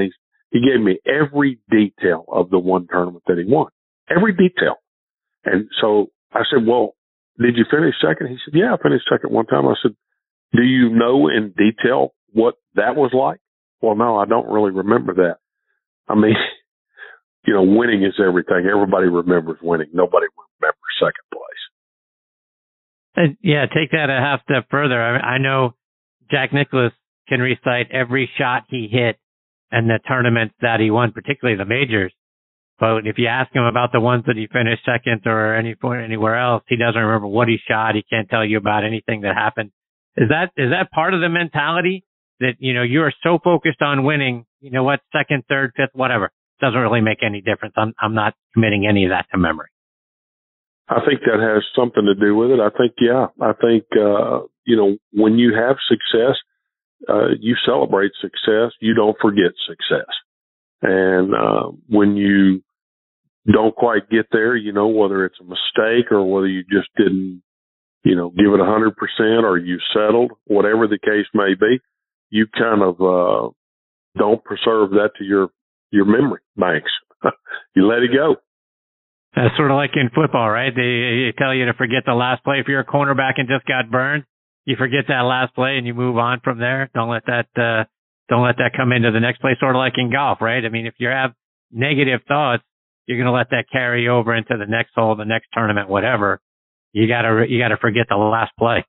he 0.52 0.62
gave 0.62 0.82
me 0.82 1.00
every 1.06 1.60
detail 1.70 2.26
of 2.32 2.50
the 2.50 2.60
one 2.60 2.88
tournament 2.90 3.24
that 3.28 3.38
he 3.38 3.52
won, 3.52 3.68
every 4.10 4.34
detail. 4.34 4.76
And 5.46 5.70
so 5.82 6.08
I 6.34 6.42
said, 6.50 6.66
well, 6.66 6.96
did 7.38 7.56
you 7.56 7.66
finish 7.70 7.96
second? 8.02 8.28
He 8.28 8.38
said, 8.44 8.58
yeah, 8.58 8.74
I 8.74 8.82
finished 8.82 9.06
second 9.12 9.34
one 9.34 9.46
time. 9.46 9.68
I 9.68 9.76
said, 9.82 9.96
do 10.54 10.64
you 10.64 10.90
know 10.90 11.28
in 11.28 11.54
detail 11.56 12.14
what 12.34 12.56
that 12.76 12.96
was 12.96 13.12
like? 13.14 13.40
Well, 13.82 13.96
no, 13.96 14.18
I 14.18 14.26
don't 14.26 14.50
really 14.50 14.72
remember 14.72 15.14
that. 15.16 15.38
I 16.08 16.16
mean, 16.16 16.36
you 17.46 17.54
know, 17.54 17.64
winning 17.64 18.04
is 18.04 18.20
everything. 18.20 18.68
Everybody 18.70 19.08
remembers 19.08 19.58
winning. 19.62 19.90
Nobody 19.94 20.28
remembers 20.60 20.79
second 21.00 21.26
place. 21.32 21.64
And 23.16 23.38
yeah, 23.42 23.66
take 23.66 23.92
that 23.92 24.10
a 24.10 24.20
half 24.20 24.44
step 24.44 24.68
further. 24.70 25.02
I, 25.02 25.36
I 25.36 25.38
know 25.38 25.76
Jack 26.30 26.54
Nicklaus 26.54 26.94
can 27.28 27.40
recite 27.40 27.92
every 27.92 28.30
shot 28.38 28.64
he 28.70 28.88
hit 28.92 29.18
and 29.72 29.90
the 29.90 30.00
tournaments 30.08 30.56
that 30.62 30.80
he 30.80 30.92
won, 30.92 31.12
particularly 31.12 31.58
the 31.58 31.66
majors. 31.66 32.14
But 32.80 33.06
if 33.06 33.18
you 33.18 33.28
ask 33.28 33.54
him 33.54 33.64
about 33.64 33.92
the 33.92 34.00
ones 34.00 34.24
that 34.28 34.38
he 34.38 34.48
finished 34.48 34.86
second 34.86 35.24
or 35.26 35.54
any 35.54 35.76
point 35.76 36.02
anywhere 36.02 36.40
else, 36.40 36.64
he 36.68 36.78
doesn't 36.78 37.00
remember 37.00 37.28
what 37.28 37.50
he 37.50 37.58
shot. 37.68 37.96
He 37.96 38.04
can't 38.10 38.30
tell 38.30 38.46
you 38.46 38.58
about 38.58 38.86
anything 38.86 39.22
that 39.22 39.36
happened. 39.36 39.72
Is 40.16 40.30
that 40.30 40.52
is 40.56 40.72
that 40.72 40.90
part 40.92 41.14
of 41.14 41.22
the 41.22 41.30
mentality 41.30 42.06
that 42.40 42.54
you 42.60 42.74
know 42.74 42.84
you 42.84 43.02
are 43.02 43.14
so 43.22 43.38
focused 43.44 43.82
on 43.82 44.06
winning? 44.06 44.46
You 44.62 44.72
know 44.72 44.84
what, 44.84 45.02
second, 45.12 45.44
third, 45.50 45.74
fifth, 45.76 45.94
whatever 45.94 46.32
doesn't 46.62 46.80
really 46.80 47.02
make 47.02 47.24
any 47.24 47.42
difference. 47.42 47.74
I'm 47.78 47.94
I'm 48.00 48.16
not 48.16 48.34
committing 48.54 48.86
any 48.88 49.06
of 49.06 49.12
that 49.12 49.26
to 49.32 49.38
memory. 49.38 49.70
I 50.90 51.06
think 51.06 51.22
that 51.22 51.40
has 51.40 51.64
something 51.76 52.04
to 52.06 52.16
do 52.16 52.36
with 52.36 52.52
it. 52.52 52.60
I 52.60 52.70
think 52.76 52.94
yeah. 53.00 53.28
I 53.40 53.54
think 53.54 53.86
uh, 53.94 54.48
you 54.66 54.76
know 54.76 54.98
when 55.14 55.38
you 55.38 55.54
have 55.54 55.78
success, 55.88 56.36
uh, 57.08 57.30
you 57.40 57.56
celebrate 57.66 58.12
success. 58.20 58.74
You 58.82 58.94
don't 58.96 59.18
forget 59.22 59.52
success. 59.68 60.10
And, 60.82 61.34
uh, 61.34 61.72
when 61.88 62.16
you 62.16 62.62
don't 63.52 63.76
quite 63.76 64.10
get 64.10 64.28
there, 64.32 64.56
you 64.56 64.72
know, 64.72 64.88
whether 64.88 65.26
it's 65.26 65.40
a 65.40 65.44
mistake 65.44 66.12
or 66.12 66.24
whether 66.24 66.48
you 66.48 66.64
just 66.64 66.90
didn't, 66.98 67.42
you 68.04 68.16
know, 68.16 68.30
give 68.30 68.54
it 68.54 68.60
a 68.60 68.66
hundred 68.66 68.96
percent 68.96 69.46
or 69.46 69.58
you 69.58 69.78
settled, 69.94 70.32
whatever 70.46 70.88
the 70.88 71.00
case 71.00 71.28
may 71.34 71.54
be, 71.60 71.80
you 72.30 72.48
kind 72.48 72.82
of, 72.82 73.02
uh, 73.02 73.50
don't 74.18 74.44
preserve 74.44 74.92
that 74.92 75.12
to 75.18 75.24
your, 75.24 75.50
your 75.92 76.06
memory 76.06 76.42
banks. 76.56 76.92
you 77.76 77.88
let 77.88 78.04
it 78.04 78.12
go. 78.14 78.36
That's 79.36 79.56
sort 79.58 79.72
of 79.72 79.78
like 79.78 79.92
in 79.96 80.10
football, 80.14 80.50
right? 80.50 80.74
They, 80.76 81.32
they 81.32 81.34
tell 81.38 81.54
you 81.54 81.66
to 81.66 81.74
forget 81.74 82.04
the 82.06 82.14
last 82.14 82.44
play 82.44 82.60
if 82.60 82.68
you're 82.68 82.82
a 82.82 82.86
cornerback 82.86 83.34
and 83.38 83.48
just 83.48 83.66
got 83.66 83.90
burned 83.90 84.24
you 84.70 84.76
forget 84.78 85.06
that 85.08 85.22
last 85.22 85.56
play 85.56 85.78
and 85.78 85.88
you 85.88 85.96
move 85.96 86.18
on 86.18 86.42
from 86.44 86.60
there. 86.60 86.92
Don't 86.94 87.10
let 87.10 87.26
that 87.26 87.48
uh, 87.58 87.86
don't 88.30 88.44
let 88.44 88.58
that 88.58 88.74
come 88.78 88.92
into 88.92 89.12
the 89.12 89.20
next 89.20 89.42
play. 89.42 89.58
Sort 89.60 89.76
of 89.76 89.80
like 89.80 89.94
in 89.98 90.12
golf, 90.12 90.42
right? 90.42 90.64
I 90.64 90.70
mean, 90.70 90.86
if 90.86 90.94
you 91.00 91.08
have 91.08 91.32
negative 91.72 92.22
thoughts, 92.28 92.62
you're 93.08 93.18
going 93.18 93.26
to 93.26 93.32
let 93.32 93.50
that 93.50 93.66
carry 93.72 94.08
over 94.08 94.36
into 94.36 94.56
the 94.60 94.68
next 94.70 94.92
hole, 94.96 95.16
the 95.16 95.26
next 95.26 95.48
tournament, 95.56 95.90
whatever. 95.90 96.40
You 96.94 97.08
gotta 97.08 97.46
you 97.50 97.60
gotta 97.60 97.78
forget 97.78 98.06
the 98.10 98.16
last 98.16 98.52
play. 98.60 98.86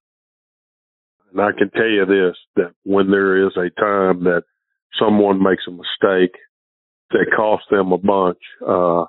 And 1.33 1.41
I 1.41 1.53
can 1.57 1.71
tell 1.71 1.89
you 1.89 2.05
this: 2.05 2.37
that 2.57 2.75
when 2.85 3.11
there 3.11 3.47
is 3.47 3.53
a 3.57 3.71
time 3.81 4.25
that 4.25 4.43
someone 4.99 5.43
makes 5.43 5.63
a 5.67 5.71
mistake 5.71 6.35
that 7.11 7.27
costs 7.35 7.67
them 7.71 7.93
a 7.93 7.99
bunch 7.99 8.39
uh, 8.67 9.05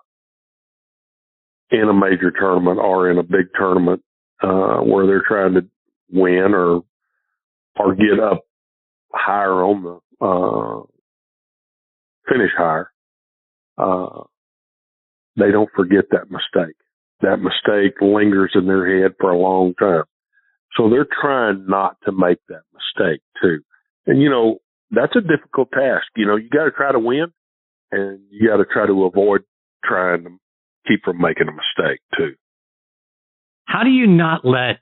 in 1.71 1.87
a 1.89 1.93
major 1.93 2.31
tournament 2.31 2.79
or 2.79 3.09
in 3.09 3.17
a 3.17 3.23
big 3.23 3.47
tournament 3.57 4.01
uh, 4.43 4.77
where 4.79 5.07
they're 5.07 5.23
trying 5.27 5.53
to 5.53 5.65
win 6.11 6.53
or 6.53 6.81
or 7.79 7.95
get 7.95 8.19
up 8.19 8.43
higher 9.13 9.63
on 9.63 9.83
the 9.83 10.25
uh, 10.25 10.83
finish 12.29 12.51
higher, 12.57 12.91
uh, 13.77 14.23
they 15.37 15.51
don't 15.51 15.69
forget 15.75 16.05
that 16.11 16.29
mistake. 16.29 16.75
That 17.21 17.37
mistake 17.37 18.01
lingers 18.01 18.51
in 18.55 18.65
their 18.65 19.01
head 19.01 19.13
for 19.19 19.31
a 19.31 19.37
long 19.37 19.73
time. 19.75 20.03
So 20.75 20.89
they're 20.89 21.07
trying 21.21 21.65
not 21.67 21.97
to 22.05 22.11
make 22.11 22.39
that 22.49 22.63
mistake 22.73 23.21
too. 23.41 23.59
And 24.05 24.21
you 24.21 24.29
know, 24.29 24.57
that's 24.89 25.15
a 25.15 25.21
difficult 25.21 25.71
task. 25.71 26.07
You 26.15 26.25
know, 26.25 26.35
you 26.35 26.49
got 26.49 26.65
to 26.65 26.71
try 26.71 26.91
to 26.91 26.99
win 26.99 27.27
and 27.91 28.19
you 28.29 28.47
got 28.49 28.57
to 28.57 28.65
try 28.65 28.85
to 28.87 29.05
avoid 29.05 29.41
trying 29.83 30.23
to 30.23 30.29
keep 30.87 31.03
from 31.03 31.19
making 31.19 31.47
a 31.47 31.51
mistake 31.51 31.99
too. 32.17 32.35
How 33.65 33.83
do 33.83 33.89
you 33.89 34.07
not 34.07 34.43
let 34.43 34.79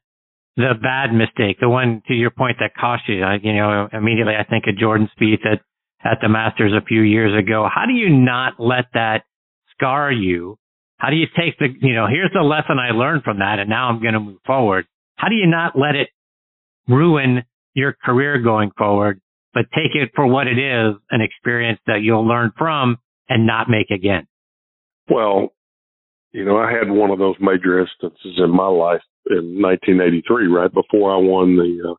the 0.59 0.73
bad 0.81 1.13
mistake, 1.13 1.57
the 1.61 1.69
one 1.69 2.01
to 2.07 2.13
your 2.13 2.31
point 2.31 2.57
that 2.59 2.75
cost 2.75 3.03
you. 3.07 3.23
I, 3.23 3.37
you 3.41 3.53
know, 3.53 3.87
immediately 3.93 4.33
I 4.37 4.43
think 4.43 4.65
of 4.67 4.77
Jordan 4.77 5.09
Spieth 5.17 5.45
at 5.45 5.61
at 6.03 6.19
the 6.21 6.29
Masters 6.29 6.73
a 6.73 6.83
few 6.85 7.01
years 7.01 7.37
ago. 7.37 7.67
How 7.73 7.85
do 7.85 7.93
you 7.93 8.09
not 8.09 8.53
let 8.59 8.85
that 8.93 9.23
scar 9.71 10.11
you? 10.11 10.57
How 10.97 11.09
do 11.09 11.15
you 11.15 11.27
take 11.27 11.57
the, 11.59 11.67
you 11.81 11.93
know, 11.93 12.07
here's 12.07 12.31
the 12.33 12.41
lesson 12.41 12.77
I 12.77 12.91
learned 12.91 13.23
from 13.23 13.39
that, 13.39 13.59
and 13.59 13.69
now 13.69 13.89
I'm 13.89 14.01
going 14.01 14.13
to 14.13 14.19
move 14.19 14.39
forward. 14.45 14.85
How 15.15 15.29
do 15.29 15.35
you 15.35 15.47
not 15.47 15.77
let 15.77 15.95
it 15.95 16.09
ruin 16.87 17.43
your 17.73 17.95
career 18.03 18.37
going 18.41 18.71
forward, 18.77 19.21
but 19.53 19.65
take 19.73 19.95
it 19.95 20.11
for 20.15 20.27
what 20.27 20.47
it 20.47 20.57
is, 20.57 20.95
an 21.11 21.21
experience 21.21 21.79
that 21.87 22.01
you'll 22.01 22.27
learn 22.27 22.51
from 22.57 22.97
and 23.29 23.45
not 23.45 23.69
make 23.69 23.91
again? 23.91 24.27
Well, 25.09 25.53
you 26.31 26.45
know, 26.45 26.57
I 26.57 26.71
had 26.71 26.89
one 26.89 27.09
of 27.09 27.19
those 27.19 27.35
major 27.39 27.79
instances 27.79 28.37
in 28.37 28.51
my 28.51 28.67
life 28.67 29.01
in 29.27 29.61
1983, 29.61 30.47
right 30.47 30.73
before 30.73 31.13
I 31.13 31.17
won 31.17 31.55
the 31.55 31.91
uh, 31.91 31.95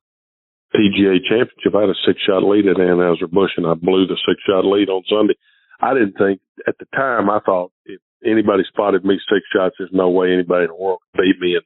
PGA 0.74 1.18
Championship. 1.26 1.74
I 1.74 1.82
had 1.82 1.90
a 1.90 2.04
six 2.06 2.20
shot 2.22 2.44
lead 2.44 2.66
at 2.66 2.76
Anheuser-Busch 2.76 3.52
and 3.56 3.66
I 3.66 3.74
blew 3.74 4.06
the 4.06 4.18
six 4.26 4.38
shot 4.46 4.64
lead 4.64 4.88
on 4.88 5.02
Sunday. 5.10 5.34
I 5.80 5.94
didn't 5.94 6.14
think 6.18 6.40
at 6.68 6.76
the 6.78 6.86
time, 6.94 7.30
I 7.30 7.40
thought 7.40 7.72
if 7.86 8.00
anybody 8.24 8.62
spotted 8.68 9.04
me 9.04 9.18
six 9.28 9.42
shots, 9.52 9.76
there's 9.78 9.90
no 9.92 10.10
way 10.10 10.32
anybody 10.32 10.64
in 10.64 10.70
the 10.70 10.74
world 10.74 11.00
could 11.14 11.22
beat 11.22 11.40
me. 11.40 11.56
And 11.56 11.64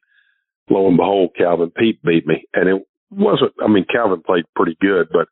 lo 0.71 0.89
and 0.89 0.97
behold, 0.97 1.31
Calvin 1.37 1.71
Peete 1.71 2.03
beat 2.03 2.27
me. 2.27 2.47
And 2.55 2.69
it 2.69 2.87
wasn't, 3.11 3.53
I 3.63 3.69
mean, 3.69 3.85
Calvin 3.93 4.23
played 4.25 4.45
pretty 4.57 4.77
good, 4.81 5.09
but 5.13 5.29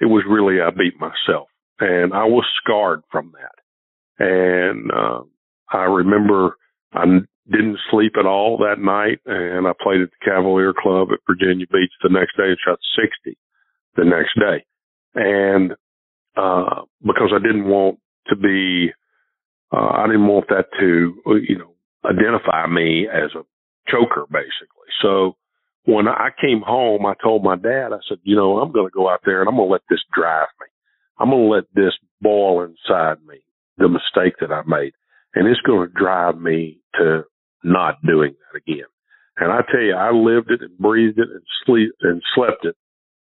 it 0.00 0.06
was 0.06 0.24
really, 0.28 0.60
I 0.60 0.70
beat 0.70 1.00
myself 1.00 1.48
and 1.80 2.12
I 2.12 2.24
was 2.24 2.44
scarred 2.62 3.02
from 3.10 3.32
that. 3.32 4.24
And, 4.24 4.90
uh, 4.90 5.22
I 5.70 5.84
remember 5.84 6.56
I 6.94 7.04
didn't 7.50 7.78
sleep 7.90 8.12
at 8.18 8.26
all 8.26 8.58
that 8.58 8.78
night, 8.78 9.20
and 9.26 9.66
I 9.66 9.72
played 9.82 10.00
at 10.00 10.10
the 10.10 10.24
Cavalier 10.24 10.72
Club 10.72 11.08
at 11.12 11.18
Virginia 11.26 11.66
Beach 11.66 11.92
the 12.02 12.08
next 12.08 12.36
day 12.36 12.48
and 12.48 12.58
shot 12.64 12.78
60 12.96 13.36
the 13.96 14.04
next 14.04 14.38
day. 14.38 14.64
And 15.14 15.72
uh, 16.36 16.82
because 17.02 17.32
I 17.34 17.42
didn't 17.42 17.66
want 17.66 17.98
to 18.28 18.36
be, 18.36 18.92
uh, 19.72 20.02
I 20.02 20.06
didn't 20.06 20.26
want 20.26 20.48
that 20.48 20.66
to, 20.80 21.14
you 21.46 21.58
know, 21.58 21.74
identify 22.04 22.66
me 22.66 23.08
as 23.08 23.30
a 23.34 23.42
choker, 23.90 24.26
basically. 24.30 24.90
So 25.02 25.36
when 25.84 26.08
I 26.08 26.30
came 26.40 26.62
home, 26.62 27.06
I 27.06 27.14
told 27.22 27.44
my 27.44 27.56
dad, 27.56 27.92
I 27.92 27.98
said, 28.08 28.18
you 28.22 28.36
know, 28.36 28.58
I'm 28.58 28.72
going 28.72 28.86
to 28.86 28.94
go 28.94 29.08
out 29.08 29.20
there 29.24 29.40
and 29.40 29.48
I'm 29.48 29.56
going 29.56 29.68
to 29.68 29.72
let 29.72 29.82
this 29.90 30.02
drive 30.14 30.48
me. 30.60 30.66
I'm 31.18 31.30
going 31.30 31.44
to 31.44 31.54
let 31.54 31.64
this 31.74 31.92
boil 32.20 32.62
inside 32.62 33.18
me, 33.26 33.40
the 33.78 33.88
mistake 33.88 34.34
that 34.40 34.50
I 34.50 34.62
made 34.66 34.92
and 35.34 35.48
it's 35.48 35.60
going 35.60 35.88
to 35.88 35.94
drive 35.94 36.40
me 36.40 36.78
to 36.94 37.22
not 37.62 37.96
doing 38.06 38.34
that 38.34 38.58
again. 38.58 38.86
And 39.36 39.50
I 39.50 39.62
tell 39.70 39.80
you, 39.80 39.94
I 39.94 40.12
lived 40.12 40.50
it 40.50 40.62
and 40.62 40.78
breathed 40.78 41.18
it 41.18 41.28
and 41.28 41.42
sleep 41.66 41.92
and 42.02 42.22
slept 42.34 42.64
it 42.64 42.76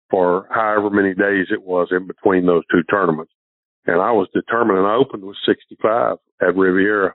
for 0.09 0.47
however 0.49 0.89
many 0.89 1.13
days 1.13 1.47
it 1.51 1.61
was 1.61 1.89
in 1.91 2.07
between 2.07 2.45
those 2.45 2.63
two 2.71 2.83
tournaments. 2.89 3.31
and 3.85 4.01
I 4.01 4.11
was 4.11 4.27
determined. 4.33 4.79
And 4.79 4.87
I 4.87 4.95
opened 4.95 5.23
with 5.23 5.37
65 5.45 6.17
at 6.41 6.55
Riviera, 6.55 7.13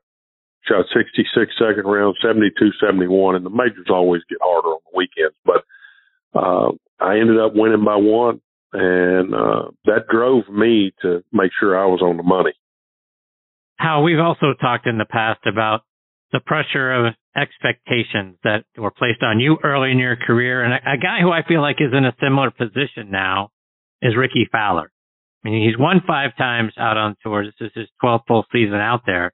shot 0.67 0.87
66 0.95 1.53
second 1.59 1.85
round, 1.85 2.17
72, 2.23 2.71
71, 2.81 3.35
and 3.35 3.45
the 3.45 3.51
majors 3.51 3.89
always 3.91 4.23
get 4.29 4.39
harder 4.41 4.69
on 4.69 4.81
the 4.85 4.97
weekends. 4.97 5.37
But 5.45 5.65
uh, 6.39 6.73
I 7.01 7.19
ended 7.19 7.39
up 7.41 7.53
winning 7.55 7.85
by 7.85 7.97
one, 7.97 8.41
and 8.73 9.35
uh, 9.35 9.71
that 9.87 10.07
drove 10.11 10.49
me 10.49 10.93
to 11.03 11.23
make 11.33 11.51
sure 11.59 11.79
I 11.79 11.87
was 11.87 12.01
on 12.01 12.17
the 12.17 12.23
money. 12.23 12.53
Hal 13.79 14.03
we've 14.03 14.21
also 14.21 14.55
talked 14.61 14.87
in 14.87 14.99
the 14.99 15.05
past 15.05 15.41
about 15.47 15.83
the 16.33 16.41
pressure 16.41 16.93
of 16.93 17.15
expectations 17.37 18.37
that 18.45 18.65
were 18.77 18.91
placed 18.91 19.23
on 19.23 19.41
you 19.41 19.59
early 19.63 19.91
in 19.91 19.99
your 19.99 20.17
career. 20.17 20.63
And 20.63 20.73
a, 20.73 20.95
a, 20.95 20.97
guy 20.97 21.21
who 21.21 21.31
I 21.31 21.47
feel 21.47 21.61
like 21.61 21.77
is 21.81 21.93
in 21.93 22.05
a 22.05 22.15
similar 22.23 22.51
position 22.51 23.11
now 23.11 23.51
is 24.03 24.17
Rickie 24.17 24.49
Fowler. 24.51 24.91
I 25.45 25.49
mean, 25.49 25.69
he's 25.69 25.79
won 25.79 26.01
five 26.07 26.37
times 26.37 26.73
out 26.79 26.97
on 26.97 27.17
tour. 27.23 27.45
This 27.45 27.55
is 27.61 27.73
his 27.75 27.89
12th 28.03 28.27
full 28.27 28.45
season 28.53 28.77
out 28.77 29.03
there. 29.07 29.33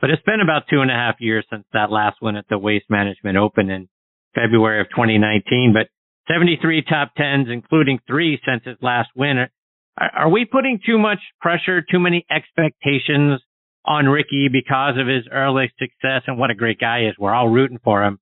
But 0.00 0.10
it's 0.10 0.22
been 0.22 0.40
about 0.40 0.64
two 0.68 0.80
and 0.80 0.90
a 0.90 0.94
half 0.94 1.16
years 1.20 1.46
since 1.48 1.64
that 1.72 1.92
last 1.92 2.16
win 2.20 2.36
at 2.36 2.46
the 2.50 2.58
Waste 2.58 2.90
Management 2.90 3.36
Open 3.36 3.70
in 3.70 3.88
February 4.34 4.80
of 4.80 4.88
2019. 4.90 5.72
But 5.72 5.88
73 6.28 6.82
top 6.82 7.12
tens, 7.16 7.48
including 7.50 8.00
three 8.06 8.40
since 8.44 8.62
his 8.64 8.76
last 8.82 9.10
win. 9.14 9.38
Are, 9.38 10.10
are 10.14 10.28
we 10.28 10.44
putting 10.44 10.80
too 10.84 10.98
much 10.98 11.18
pressure, 11.40 11.82
too 11.82 12.00
many 12.00 12.26
expectations 12.30 13.40
on 13.84 14.06
Rickie 14.06 14.48
because 14.50 14.94
of 14.98 15.06
his 15.06 15.24
early 15.30 15.72
success 15.78 16.22
and 16.26 16.38
what 16.38 16.50
a 16.50 16.54
great 16.54 16.78
guy 16.78 17.00
he 17.00 17.06
is. 17.06 17.14
We're 17.18 17.34
all 17.34 17.48
rooting 17.48 17.80
for 17.82 18.02
him. 18.04 18.18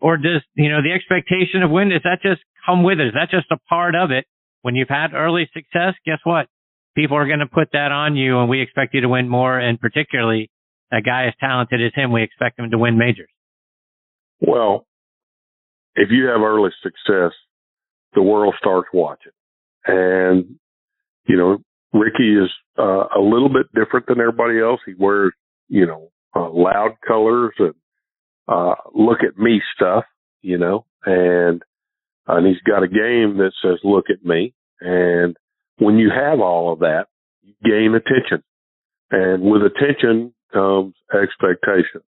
Or 0.00 0.16
does, 0.16 0.42
you 0.54 0.68
know, 0.68 0.82
the 0.82 0.92
expectation 0.92 1.62
of 1.62 1.70
win, 1.70 1.90
does 1.90 2.02
that 2.04 2.22
just 2.22 2.42
come 2.66 2.82
with 2.82 3.00
it? 3.00 3.08
Is 3.08 3.14
that 3.14 3.30
just 3.30 3.50
a 3.50 3.58
part 3.68 3.94
of 3.94 4.10
it? 4.10 4.26
When 4.62 4.74
you've 4.74 4.88
had 4.88 5.12
early 5.14 5.48
success, 5.52 5.94
guess 6.04 6.18
what? 6.24 6.46
People 6.94 7.16
are 7.16 7.26
going 7.26 7.40
to 7.40 7.46
put 7.46 7.68
that 7.72 7.90
on 7.90 8.16
you 8.16 8.38
and 8.38 8.48
we 8.48 8.60
expect 8.60 8.94
you 8.94 9.00
to 9.00 9.08
win 9.08 9.28
more. 9.28 9.58
And 9.58 9.80
particularly 9.80 10.50
a 10.92 11.00
guy 11.00 11.26
as 11.26 11.34
talented 11.40 11.80
as 11.84 11.92
him, 11.94 12.12
we 12.12 12.22
expect 12.22 12.58
him 12.58 12.70
to 12.70 12.78
win 12.78 12.98
majors. 12.98 13.30
Well, 14.40 14.86
if 15.94 16.10
you 16.10 16.26
have 16.26 16.40
early 16.40 16.70
success, 16.82 17.32
the 18.14 18.22
world 18.22 18.54
starts 18.58 18.88
watching. 18.92 19.32
And, 19.86 20.56
you 21.26 21.36
know, 21.36 21.58
Rickie 21.92 22.36
is 22.36 22.50
uh, 22.78 23.06
a 23.16 23.20
little 23.20 23.48
bit 23.48 23.66
different 23.74 24.06
than 24.06 24.20
everybody 24.20 24.60
else. 24.60 24.80
He 24.86 24.94
wears, 24.98 25.32
you 25.68 25.86
know, 25.86 26.10
uh, 26.34 26.50
loud 26.50 26.96
colors 27.06 27.54
and 27.58 27.74
uh, 28.48 28.74
look 28.94 29.18
at 29.26 29.38
me 29.38 29.60
stuff, 29.76 30.04
you 30.40 30.58
know, 30.58 30.86
and 31.04 31.62
and 32.26 32.46
he's 32.46 32.62
got 32.62 32.82
a 32.82 32.88
game 32.88 33.38
that 33.38 33.52
says 33.62 33.78
look 33.84 34.06
at 34.08 34.24
me. 34.24 34.54
And 34.80 35.36
when 35.78 35.98
you 35.98 36.10
have 36.10 36.40
all 36.40 36.72
of 36.72 36.80
that, 36.80 37.06
you 37.42 37.54
gain 37.64 37.94
attention, 37.94 38.42
and 39.10 39.42
with 39.42 39.62
attention 39.62 40.32
comes 40.52 40.94
expectations. 41.12 42.04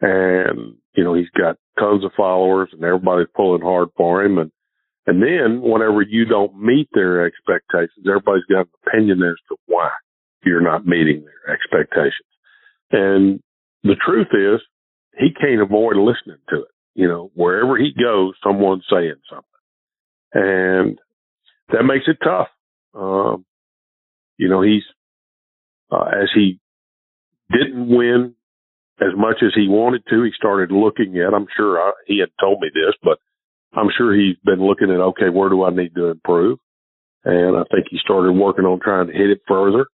And 0.00 0.76
you 0.94 1.04
know, 1.04 1.14
he's 1.14 1.30
got 1.30 1.56
tons 1.78 2.04
of 2.04 2.12
followers, 2.16 2.70
and 2.72 2.84
everybody's 2.84 3.28
pulling 3.34 3.62
hard 3.62 3.88
for 3.96 4.24
him, 4.24 4.38
and 4.38 4.50
and 5.06 5.22
then 5.22 5.62
whenever 5.62 6.02
you 6.02 6.24
don't 6.24 6.60
meet 6.60 6.88
their 6.92 7.24
expectations, 7.24 8.06
everybody's 8.06 8.44
got 8.44 8.60
an 8.60 8.72
opinion 8.86 9.22
as 9.22 9.36
to 9.48 9.56
why 9.66 9.90
you're 10.44 10.60
not 10.60 10.86
meeting 10.86 11.24
their 11.24 11.54
expectations. 11.54 12.28
And 12.90 13.40
the 13.82 13.96
truth 14.04 14.28
is 14.32 14.60
he 15.18 15.30
can't 15.32 15.62
avoid 15.62 15.96
listening 15.96 16.42
to 16.50 16.62
it. 16.62 16.70
You 16.94 17.08
know, 17.08 17.30
wherever 17.34 17.76
he 17.76 17.92
goes, 17.92 18.34
someone's 18.42 18.84
saying 18.90 19.14
something. 19.28 19.44
And 20.32 20.98
that 21.72 21.84
makes 21.84 22.06
it 22.06 22.18
tough. 22.22 22.48
Um, 22.94 23.44
you 24.36 24.48
know, 24.48 24.62
he's, 24.62 24.82
uh, 25.90 26.10
as 26.22 26.28
he 26.34 26.60
didn't 27.50 27.88
win 27.88 28.34
as 29.00 29.16
much 29.16 29.36
as 29.42 29.52
he 29.54 29.66
wanted 29.66 30.02
to, 30.10 30.24
he 30.24 30.30
started 30.36 30.70
looking 30.70 31.16
at, 31.18 31.34
I'm 31.34 31.46
sure 31.56 31.80
I, 31.80 31.92
he 32.06 32.18
had 32.20 32.30
told 32.40 32.60
me 32.60 32.68
this, 32.72 32.94
but 33.02 33.18
I'm 33.74 33.88
sure 33.96 34.14
he's 34.14 34.36
been 34.44 34.64
looking 34.64 34.90
at, 34.90 35.00
okay, 35.00 35.28
where 35.28 35.48
do 35.48 35.64
I 35.64 35.70
need 35.70 35.94
to 35.94 36.06
improve? 36.06 36.58
And 37.24 37.56
I 37.56 37.62
think 37.70 37.86
he 37.90 37.98
started 38.02 38.32
working 38.32 38.64
on 38.64 38.80
trying 38.80 39.06
to 39.06 39.12
hit 39.12 39.30
it 39.30 39.40
further. 39.46 39.86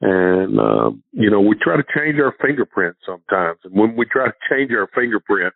And, 0.00 0.58
um, 0.58 1.02
you 1.12 1.30
know, 1.30 1.40
we 1.40 1.56
try 1.60 1.76
to 1.76 1.84
change 1.94 2.18
our 2.20 2.34
fingerprint 2.40 2.96
sometimes. 3.04 3.58
And 3.64 3.74
when 3.74 3.96
we 3.96 4.06
try 4.06 4.26
to 4.26 4.34
change 4.50 4.70
our 4.72 4.88
fingerprint, 4.94 5.52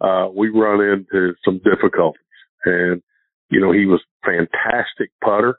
uh, 0.00 0.28
we 0.34 0.48
run 0.48 0.80
into 0.80 1.34
some 1.44 1.58
difficulties. 1.58 2.22
And, 2.64 3.02
you 3.50 3.60
know, 3.60 3.72
he 3.72 3.84
was 3.84 4.00
fantastic 4.24 5.10
putter. 5.22 5.58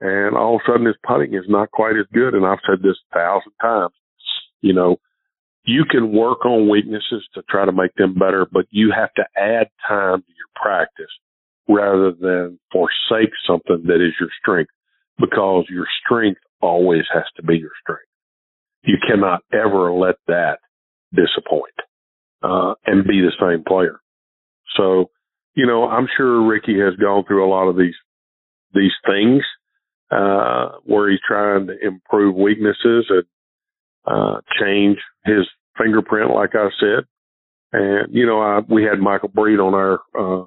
And 0.00 0.36
all 0.36 0.56
of 0.56 0.60
a 0.66 0.70
sudden 0.70 0.86
his 0.86 0.96
putting 1.06 1.34
is 1.34 1.48
not 1.48 1.70
quite 1.70 1.96
as 1.96 2.06
good. 2.12 2.34
And 2.34 2.46
I've 2.46 2.58
said 2.68 2.82
this 2.82 2.96
a 3.10 3.18
thousand 3.18 3.52
times, 3.60 3.94
you 4.60 4.72
know, 4.72 4.98
you 5.64 5.84
can 5.90 6.12
work 6.12 6.44
on 6.44 6.68
weaknesses 6.68 7.26
to 7.34 7.42
try 7.48 7.64
to 7.64 7.72
make 7.72 7.94
them 7.94 8.14
better, 8.14 8.46
but 8.50 8.66
you 8.70 8.92
have 8.94 9.12
to 9.14 9.24
add 9.36 9.68
time 9.88 10.20
to 10.20 10.28
your 10.28 10.48
practice 10.54 11.10
rather 11.68 12.12
than 12.12 12.58
forsake 12.70 13.32
something 13.46 13.82
that 13.86 14.04
is 14.04 14.12
your 14.20 14.28
strength 14.40 14.70
because 15.18 15.64
your 15.70 15.86
strength 16.04 16.40
always 16.60 17.04
has 17.12 17.24
to 17.36 17.42
be 17.42 17.56
your 17.56 17.70
strength. 17.82 18.08
You 18.82 18.96
cannot 19.06 19.40
ever 19.52 19.92
let 19.92 20.16
that 20.26 20.58
disappoint 21.14 21.74
uh, 22.42 22.74
and 22.84 23.06
be 23.06 23.20
the 23.20 23.32
same 23.40 23.64
player. 23.66 24.00
So, 24.76 25.10
you 25.54 25.66
know, 25.66 25.88
I'm 25.88 26.08
sure 26.16 26.46
Rickie 26.46 26.78
has 26.80 26.94
gone 26.96 27.24
through 27.26 27.46
a 27.46 27.48
lot 27.48 27.68
of 27.68 27.76
these 27.76 27.94
these 28.74 28.92
things 29.06 29.42
uh, 30.10 30.72
where 30.82 31.10
he's 31.10 31.20
trying 31.26 31.68
to 31.68 31.74
improve 31.80 32.34
weaknesses 32.34 33.06
and 33.08 33.22
uh, 34.06 34.40
change 34.60 34.98
his 35.24 35.48
fingerprint, 35.78 36.30
like 36.34 36.50
I 36.54 36.68
said. 36.80 37.04
And, 37.72 38.14
you 38.14 38.26
know, 38.26 38.40
I, 38.40 38.60
we 38.68 38.84
had 38.84 39.00
Michael 39.00 39.30
Breed 39.30 39.58
on 39.58 39.74
our, 39.74 40.00
uh, 40.18 40.46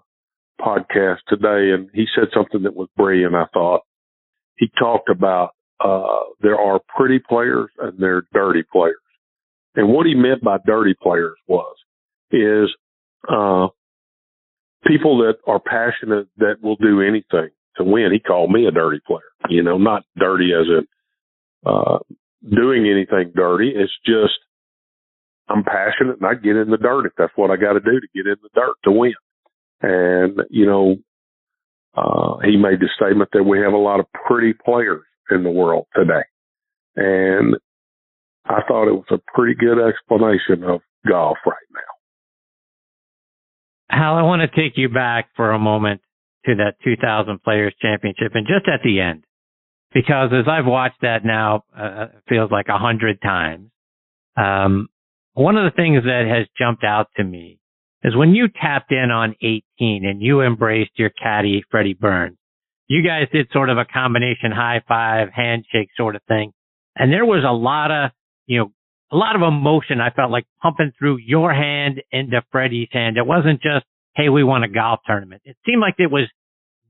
podcast 0.60 1.17
today 1.28 1.72
and 1.72 1.89
he 1.93 2.06
said 2.15 2.30
something 2.34 2.63
that 2.63 2.76
was 2.76 2.88
brilliant, 2.98 3.36
I 3.36 3.46
thought. 3.54 3.82
He 4.58 4.72
talked 4.80 5.10
about, 5.10 5.52
uh, 5.80 6.24
there 6.41 6.60
are 6.60 6.80
pretty 6.96 7.20
players 7.20 7.70
and 7.78 8.00
there 8.00 8.17
are 8.17 8.28
dirty 8.34 8.63
players. 8.72 8.96
And 9.76 9.89
what 9.89 10.08
he 10.08 10.15
meant 10.15 10.43
by 10.43 10.58
dirty 10.65 10.96
players 11.00 11.36
was, 11.48 11.76
is, 12.32 12.74
uh, 13.30 13.67
people 14.88 15.20
that 15.20 15.36
are 15.46 15.60
passionate 15.60 16.28
that 16.38 16.56
will 16.62 16.78
do 16.78 17.02
anything 17.02 17.50
to 17.76 17.84
win. 17.84 18.12
He 18.12 18.20
called 18.20 18.52
me 18.52 18.65
a 18.65 18.72
dirty 18.72 19.00
player, 19.06 19.20
you 19.50 19.62
know, 19.62 19.78
not 19.78 20.04
dirty 20.17 20.52
as 20.54 20.65
in, 20.67 20.88
uh, 21.65 22.00
doing 22.43 22.88
anything 22.88 23.32
dirty. 23.36 23.73
It's 23.76 23.93
just 24.06 24.34
I'm 25.50 25.63
passionate 25.63 26.17
and 26.19 26.26
I 26.26 26.34
get 26.36 26.56
in 26.56 26.69
the 26.69 26.78
dirt 26.78 27.06
if 27.06 27.13
that's 27.17 27.34
what 27.36 27.52
I 27.52 27.56
got 27.56 27.73
to 27.73 27.80
do 27.80 28.00
to 28.00 28.08
get 28.13 28.28
in 28.28 28.36
the 28.41 28.50
dirt 28.54 28.76
to 28.84 28.91
win. 28.91 29.13
And, 29.82 30.41
you 30.50 30.65
know, 30.65 30.97
uh, 31.95 32.38
he 32.43 32.58
made 32.58 32.80
the 32.80 32.89
statement 32.95 33.30
that 33.34 33.43
we 33.43 33.60
have 33.60 33.73
a 33.73 33.78
lot 33.78 34.00
of 34.00 34.06
pretty 34.28 34.54
players 34.54 35.04
in 35.32 35.43
the 35.43 35.52
world 35.52 35.88
today. 35.95 36.23
And 36.95 37.56
I 38.45 38.62
thought 38.67 38.88
it 38.88 38.93
was 38.93 39.06
a 39.12 39.19
pretty 39.34 39.56
good 39.56 39.78
explanation 39.80 40.63
of 40.63 40.82
golf 41.08 41.38
right 41.45 41.56
now. 41.73 41.80
Hal, 43.89 44.15
I 44.15 44.23
want 44.23 44.41
to 44.41 44.47
take 44.47 44.78
you 44.78 44.89
back 44.89 45.30
for 45.36 45.52
a 45.52 45.60
moment 45.60 46.02
to 46.45 46.56
that 46.56 46.76
2000 46.84 47.41
Players 47.43 47.73
Championship 47.82 48.34
and 48.36 48.45
just 48.47 48.67
at 48.67 48.82
the 48.84 49.00
end, 49.00 49.23
because 49.97 50.29
as 50.31 50.45
I've 50.47 50.67
watched 50.67 51.01
that 51.01 51.25
now, 51.25 51.63
uh, 51.75 52.03
it 52.03 52.23
feels 52.29 52.51
like 52.51 52.67
a 52.67 52.77
hundred 52.77 53.19
times. 53.19 53.71
Um, 54.36 54.89
one 55.33 55.57
of 55.57 55.63
the 55.63 55.75
things 55.75 56.03
that 56.03 56.25
has 56.29 56.45
jumped 56.55 56.83
out 56.83 57.07
to 57.17 57.23
me 57.23 57.57
is 58.03 58.15
when 58.15 58.36
you 58.36 58.47
tapped 58.47 58.91
in 58.91 59.10
on 59.10 59.33
18 59.41 60.05
and 60.05 60.21
you 60.21 60.41
embraced 60.41 60.91
your 60.97 61.10
caddy, 61.10 61.63
Freddie 61.71 61.95
Burns, 61.95 62.38
you 62.88 63.01
guys 63.01 63.27
did 63.33 63.47
sort 63.51 63.71
of 63.71 63.79
a 63.79 63.86
combination 63.86 64.51
high 64.51 64.83
five, 64.88 65.29
handshake 65.33 65.89
sort 65.97 66.15
of 66.15 66.21
thing. 66.27 66.51
And 66.95 67.12
there 67.12 67.25
was 67.25 67.43
a 67.43 67.51
lot 67.51 67.89
of, 67.89 68.12
you 68.45 68.60
know, 68.60 68.71
a 69.12 69.17
lot 69.17 69.36
of 69.36 69.41
emotion 69.41 69.99
I 69.99 70.12
felt 70.12 70.29
like 70.29 70.45
pumping 70.62 70.91
through 70.99 71.17
your 71.25 71.51
hand 71.51 72.03
into 72.12 72.43
Freddie's 72.51 72.89
hand. 72.91 73.17
It 73.17 73.25
wasn't 73.25 73.63
just, 73.63 73.86
hey, 74.15 74.29
we 74.29 74.43
won 74.43 74.62
a 74.62 74.69
golf 74.69 74.99
tournament. 75.07 75.41
It 75.43 75.57
seemed 75.65 75.81
like 75.81 75.95
it 75.97 76.12
was 76.12 76.29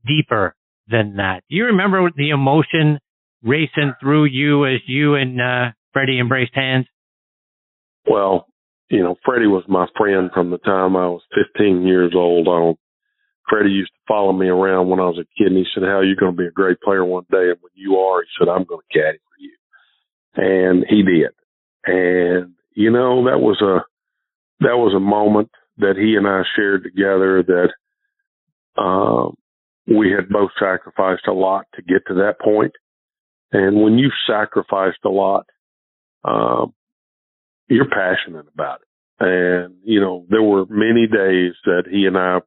deeper 0.06 0.54
than 0.90 1.16
that. 1.16 1.42
Do 1.48 1.56
you 1.56 1.66
remember 1.66 2.10
the 2.14 2.30
emotion 2.30 2.98
racing 3.42 3.94
through 4.00 4.26
you 4.26 4.66
as 4.66 4.80
you 4.86 5.14
and 5.14 5.40
uh, 5.40 5.72
Freddie 5.92 6.18
embraced 6.18 6.54
hands? 6.54 6.86
Well, 8.08 8.46
you 8.90 9.02
know, 9.02 9.16
Freddie 9.24 9.46
was 9.46 9.64
my 9.68 9.86
friend 9.96 10.30
from 10.32 10.50
the 10.50 10.58
time 10.58 10.96
I 10.96 11.08
was 11.08 11.22
15 11.54 11.86
years 11.86 12.12
old 12.14 12.48
on. 12.48 12.76
Freddie 13.48 13.70
used 13.70 13.92
to 13.92 14.00
follow 14.06 14.32
me 14.32 14.48
around 14.48 14.88
when 14.88 15.00
I 15.00 15.04
was 15.04 15.18
a 15.18 15.28
kid, 15.38 15.48
and 15.48 15.56
he 15.56 15.64
said, 15.72 15.82
"How 15.82 15.98
are 15.98 16.04
you're 16.04 16.16
going 16.16 16.32
to 16.32 16.36
be 16.36 16.46
a 16.46 16.50
great 16.50 16.80
player 16.80 17.04
one 17.04 17.24
day." 17.30 17.48
And 17.50 17.58
when 17.60 17.72
you 17.74 17.96
are, 17.96 18.22
he 18.22 18.28
said, 18.38 18.48
"I'm 18.48 18.64
going 18.64 18.80
to 18.80 18.98
caddy 18.98 19.18
for 19.18 19.38
you," 19.38 19.56
and 20.36 20.84
he 20.86 21.02
did. 21.02 21.32
And 21.84 22.54
you 22.74 22.90
know, 22.90 23.24
that 23.24 23.40
was 23.40 23.60
a 23.62 23.84
that 24.60 24.76
was 24.76 24.94
a 24.94 25.00
moment 25.00 25.50
that 25.78 25.96
he 25.96 26.14
and 26.16 26.26
I 26.26 26.42
shared 26.56 26.82
together 26.82 27.42
that 27.42 28.80
um, 28.80 29.36
we 29.88 30.10
had 30.10 30.28
both 30.28 30.50
sacrificed 30.58 31.26
a 31.26 31.32
lot 31.32 31.66
to 31.74 31.82
get 31.82 32.06
to 32.06 32.14
that 32.14 32.40
point. 32.42 32.72
And 33.52 33.80
when 33.82 33.98
you've 33.98 34.12
sacrificed 34.28 34.98
a 35.04 35.08
lot, 35.08 35.46
um, 36.24 36.74
you're 37.68 37.88
passionate 37.88 38.46
about 38.52 38.80
it. 38.82 38.88
And, 39.20 39.76
you 39.84 40.00
know, 40.00 40.26
there 40.28 40.42
were 40.42 40.66
many 40.68 41.06
days 41.06 41.54
that 41.64 41.84
he 41.90 42.04
and 42.04 42.16
I 42.16 42.40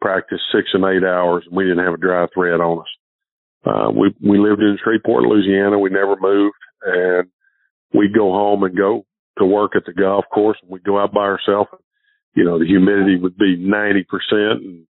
practiced 0.00 0.42
six 0.52 0.68
and 0.72 0.84
eight 0.84 1.06
hours 1.06 1.44
and 1.46 1.56
we 1.56 1.64
didn't 1.64 1.84
have 1.84 1.94
a 1.94 1.98
dry 1.98 2.26
thread 2.34 2.60
on 2.60 2.80
us. 2.80 2.86
Uh, 3.64 3.90
we, 3.90 4.14
we 4.26 4.38
lived 4.38 4.60
in 4.60 4.78
Shreveport, 4.82 5.24
Louisiana. 5.24 5.78
We 5.78 5.90
never 5.90 6.16
moved 6.20 6.56
and 6.84 7.28
we'd 7.94 8.14
go 8.14 8.32
home 8.32 8.64
and 8.64 8.76
go 8.76 9.06
to 9.38 9.44
work 9.44 9.72
at 9.76 9.84
the 9.86 9.92
golf 9.92 10.24
course 10.32 10.58
and 10.62 10.70
we'd 10.70 10.84
go 10.84 10.98
out 10.98 11.12
by 11.12 11.20
ourselves. 11.20 11.70
You 12.34 12.44
know, 12.44 12.58
the 12.58 12.66
humidity 12.66 13.16
would 13.16 13.36
be 13.36 13.56
90% 13.56 14.04
and, 14.32 14.86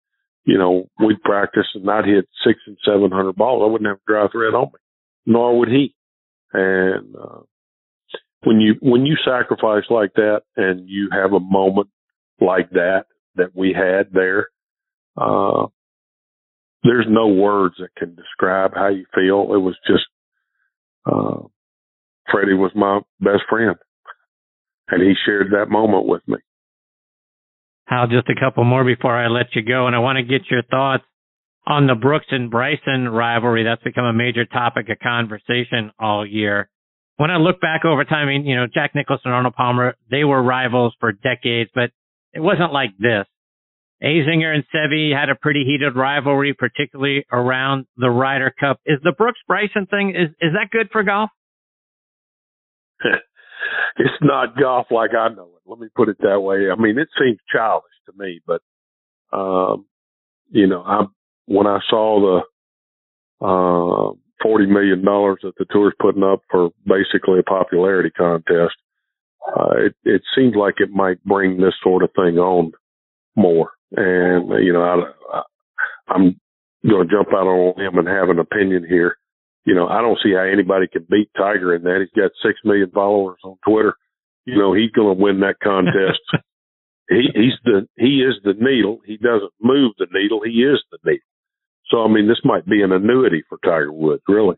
you 0.46 0.58
know, 0.58 0.88
we'd 0.98 1.20
practice 1.22 1.66
and 1.74 1.90
I'd 1.90 2.04
hit 2.06 2.28
six 2.46 2.60
and 2.66 2.78
700 2.84 3.34
balls. 3.34 3.62
I 3.64 3.70
wouldn't 3.70 3.88
have 3.88 3.98
a 3.98 4.10
dry 4.10 4.28
thread 4.30 4.54
on 4.54 4.66
me, 4.66 4.78
nor 5.26 5.58
would 5.58 5.68
he. 5.68 5.94
And, 6.52 7.14
uh, 7.16 7.40
when 8.44 8.60
you, 8.60 8.76
when 8.80 9.04
you 9.04 9.16
sacrifice 9.24 9.84
like 9.90 10.12
that 10.14 10.42
and 10.56 10.88
you 10.88 11.08
have 11.10 11.32
a 11.32 11.40
moment 11.40 11.88
like 12.40 12.70
that, 12.70 13.06
that 13.34 13.56
we 13.56 13.74
had 13.76 14.12
there, 14.12 14.48
uh, 15.16 15.66
there's 16.84 17.06
no 17.08 17.26
words 17.26 17.74
that 17.80 17.94
can 17.98 18.14
describe 18.14 18.72
how 18.74 18.88
you 18.88 19.04
feel. 19.14 19.52
It 19.52 19.58
was 19.58 19.76
just, 19.86 20.04
uh, 21.06 21.48
Freddie 22.30 22.54
was 22.54 22.70
my 22.76 23.00
best 23.20 23.42
friend 23.48 23.76
and 24.88 25.02
he 25.02 25.14
shared 25.24 25.50
that 25.50 25.70
moment 25.70 26.06
with 26.06 26.22
me. 26.28 26.36
Hal, 27.86 28.08
just 28.08 28.28
a 28.28 28.38
couple 28.38 28.64
more 28.64 28.84
before 28.84 29.16
I 29.16 29.28
let 29.28 29.54
you 29.54 29.62
go. 29.62 29.86
And 29.86 29.94
I 29.94 30.00
want 30.00 30.16
to 30.16 30.22
get 30.22 30.50
your 30.50 30.62
thoughts 30.62 31.04
on 31.66 31.86
the 31.86 31.94
Brooks 31.94 32.26
and 32.30 32.50
Bryson 32.50 33.08
rivalry. 33.08 33.64
That's 33.64 33.82
become 33.82 34.04
a 34.04 34.12
major 34.12 34.44
topic 34.44 34.88
of 34.88 34.98
conversation 34.98 35.92
all 35.98 36.26
year. 36.26 36.68
When 37.16 37.30
I 37.30 37.36
look 37.36 37.60
back 37.60 37.84
over 37.84 38.04
time, 38.04 38.28
I 38.28 38.32
mean, 38.32 38.44
you 38.44 38.56
know, 38.56 38.66
Jack 38.72 38.92
and 38.94 39.04
Arnold 39.24 39.54
Palmer, 39.54 39.94
they 40.10 40.24
were 40.24 40.42
rivals 40.42 40.94
for 41.00 41.12
decades, 41.12 41.70
but 41.74 41.90
it 42.34 42.40
wasn't 42.40 42.72
like 42.72 42.90
this. 42.98 43.26
Azinger 44.02 44.54
and 44.54 44.64
Seve 44.74 45.18
had 45.18 45.30
a 45.30 45.34
pretty 45.34 45.64
heated 45.64 45.96
rivalry, 45.96 46.52
particularly 46.52 47.24
around 47.32 47.86
the 47.96 48.10
Ryder 48.10 48.52
Cup. 48.58 48.80
Is 48.84 48.98
the 49.02 49.12
Brooks 49.12 49.40
Bryson 49.48 49.86
thing, 49.86 50.10
is, 50.10 50.28
is 50.40 50.52
that 50.52 50.70
good 50.70 50.88
for 50.92 51.02
golf? 51.02 51.30
it's 53.96 54.10
not 54.20 54.58
golf 54.58 54.88
like 54.90 55.12
I 55.18 55.28
know. 55.28 55.55
Let 55.66 55.78
me 55.78 55.88
put 55.94 56.08
it 56.08 56.18
that 56.20 56.40
way. 56.40 56.70
I 56.70 56.80
mean, 56.80 56.98
it 56.98 57.08
seems 57.18 57.38
childish 57.52 57.92
to 58.06 58.12
me, 58.16 58.40
but, 58.46 58.62
um, 59.32 59.86
you 60.50 60.66
know, 60.66 60.82
I, 60.82 61.04
when 61.46 61.66
I 61.66 61.78
saw 61.88 62.42
the, 63.40 63.44
uh, 63.44 64.12
$40 64.44 64.68
million 64.68 65.02
that 65.02 65.52
the 65.58 65.64
tour's 65.72 65.94
putting 66.00 66.22
up 66.22 66.40
for 66.50 66.70
basically 66.84 67.40
a 67.40 67.42
popularity 67.42 68.10
contest, 68.10 68.74
uh, 69.48 69.86
it, 69.86 69.94
it 70.04 70.22
seems 70.36 70.54
like 70.56 70.74
it 70.78 70.90
might 70.90 71.22
bring 71.24 71.56
this 71.56 71.74
sort 71.82 72.02
of 72.02 72.10
thing 72.14 72.38
on 72.38 72.72
more. 73.34 73.70
And, 73.92 74.64
you 74.64 74.72
know, 74.72 74.82
I, 74.82 75.38
I, 75.38 75.42
I'm 76.08 76.40
going 76.88 77.08
to 77.08 77.14
jump 77.14 77.28
out 77.28 77.46
on 77.46 77.80
him 77.80 77.98
and 77.98 78.08
have 78.08 78.28
an 78.28 78.38
opinion 78.38 78.84
here 78.88 79.16
you 79.66 79.74
know, 79.74 79.88
I 79.88 80.00
don't 80.00 80.18
see 80.22 80.32
how 80.32 80.44
anybody 80.44 80.86
can 80.86 81.04
beat 81.10 81.28
Tiger 81.36 81.74
in 81.74 81.82
that. 81.82 81.98
He's 82.00 82.22
got 82.22 82.30
six 82.40 82.60
million 82.64 82.90
followers 82.94 83.38
on 83.44 83.56
Twitter. 83.68 83.94
You 84.46 84.58
know, 84.58 84.72
he's 84.72 84.90
going 84.92 85.16
to 85.16 85.22
win 85.22 85.40
that 85.40 85.56
contest. 85.62 86.22
he, 87.08 87.28
he's 87.34 87.58
the 87.64 87.88
he 87.96 88.22
is 88.22 88.34
the 88.44 88.54
needle. 88.58 89.00
He 89.04 89.16
doesn't 89.16 89.52
move 89.60 89.92
the 89.98 90.06
needle. 90.12 90.40
He 90.44 90.62
is 90.62 90.82
the 90.90 90.98
needle. 91.04 91.26
So 91.90 92.02
I 92.02 92.08
mean, 92.08 92.28
this 92.28 92.40
might 92.44 92.66
be 92.66 92.82
an 92.82 92.92
annuity 92.92 93.42
for 93.48 93.58
Tiger 93.64 93.92
Woods, 93.92 94.22
really. 94.28 94.56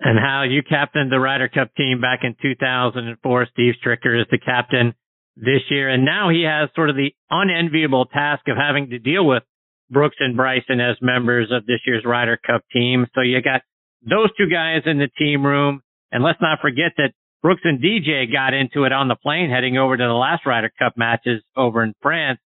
And 0.00 0.18
Hal 0.18 0.46
you 0.46 0.62
captained 0.62 1.12
the 1.12 1.20
Ryder 1.20 1.48
Cup 1.48 1.74
team 1.76 2.00
back 2.00 2.20
in 2.22 2.34
2004. 2.40 3.46
Steve 3.52 3.74
Stricker 3.84 4.20
is 4.20 4.26
the 4.30 4.38
captain 4.38 4.94
this 5.36 5.62
year, 5.70 5.88
and 5.88 6.04
now 6.04 6.30
he 6.30 6.42
has 6.42 6.68
sort 6.74 6.90
of 6.90 6.96
the 6.96 7.14
unenviable 7.30 8.06
task 8.06 8.48
of 8.48 8.56
having 8.56 8.90
to 8.90 8.98
deal 8.98 9.26
with 9.26 9.42
Brooks 9.90 10.16
and 10.18 10.36
Bryson 10.36 10.80
as 10.80 10.96
members 11.00 11.50
of 11.52 11.66
this 11.66 11.80
year's 11.86 12.04
Ryder 12.04 12.38
Cup 12.44 12.62
team. 12.72 13.06
So 13.14 13.20
you 13.20 13.40
got 13.42 13.62
those 14.02 14.34
two 14.36 14.48
guys 14.48 14.82
in 14.86 14.98
the 14.98 15.10
team 15.18 15.44
room. 15.44 15.82
And 16.12 16.24
let's 16.24 16.40
not 16.40 16.60
forget 16.60 16.92
that 16.96 17.12
Brooks 17.42 17.62
and 17.64 17.82
DJ 17.82 18.30
got 18.30 18.52
into 18.52 18.84
it 18.84 18.92
on 18.92 19.08
the 19.08 19.16
plane 19.16 19.50
heading 19.50 19.78
over 19.78 19.96
to 19.96 20.02
the 20.02 20.12
last 20.12 20.44
Ryder 20.44 20.70
Cup 20.78 20.94
matches 20.96 21.42
over 21.56 21.82
in 21.82 21.94
France. 22.02 22.38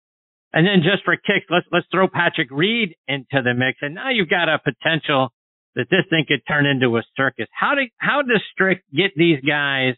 And 0.52 0.66
then 0.66 0.88
just 0.88 1.04
for 1.04 1.16
kicks, 1.16 1.46
let's, 1.50 1.66
let's 1.72 1.86
throw 1.90 2.06
Patrick 2.06 2.48
Reed 2.50 2.94
into 3.08 3.42
the 3.42 3.54
mix. 3.54 3.78
And 3.82 3.94
now 3.94 4.10
you've 4.10 4.28
got 4.28 4.48
a 4.48 4.58
potential 4.58 5.32
that 5.74 5.86
this 5.90 6.06
thing 6.10 6.24
could 6.28 6.46
turn 6.46 6.64
into 6.64 6.96
a 6.96 7.02
circus. 7.16 7.46
How 7.52 7.74
do, 7.74 7.82
how 7.98 8.22
does 8.22 8.40
Strick 8.52 8.84
get 8.94 9.10
these 9.16 9.40
guys 9.40 9.94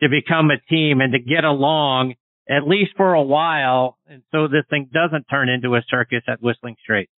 to 0.00 0.08
become 0.08 0.50
a 0.50 0.58
team 0.70 1.02
and 1.02 1.12
to 1.12 1.18
get 1.18 1.44
along 1.44 2.14
at 2.48 2.66
least 2.66 2.92
for 2.96 3.12
a 3.12 3.22
while? 3.22 3.98
And 4.06 4.22
so 4.32 4.48
this 4.48 4.64
thing 4.70 4.88
doesn't 4.90 5.24
turn 5.24 5.50
into 5.50 5.74
a 5.74 5.82
circus 5.90 6.22
at 6.26 6.40
Whistling 6.40 6.76
Straits. 6.82 7.12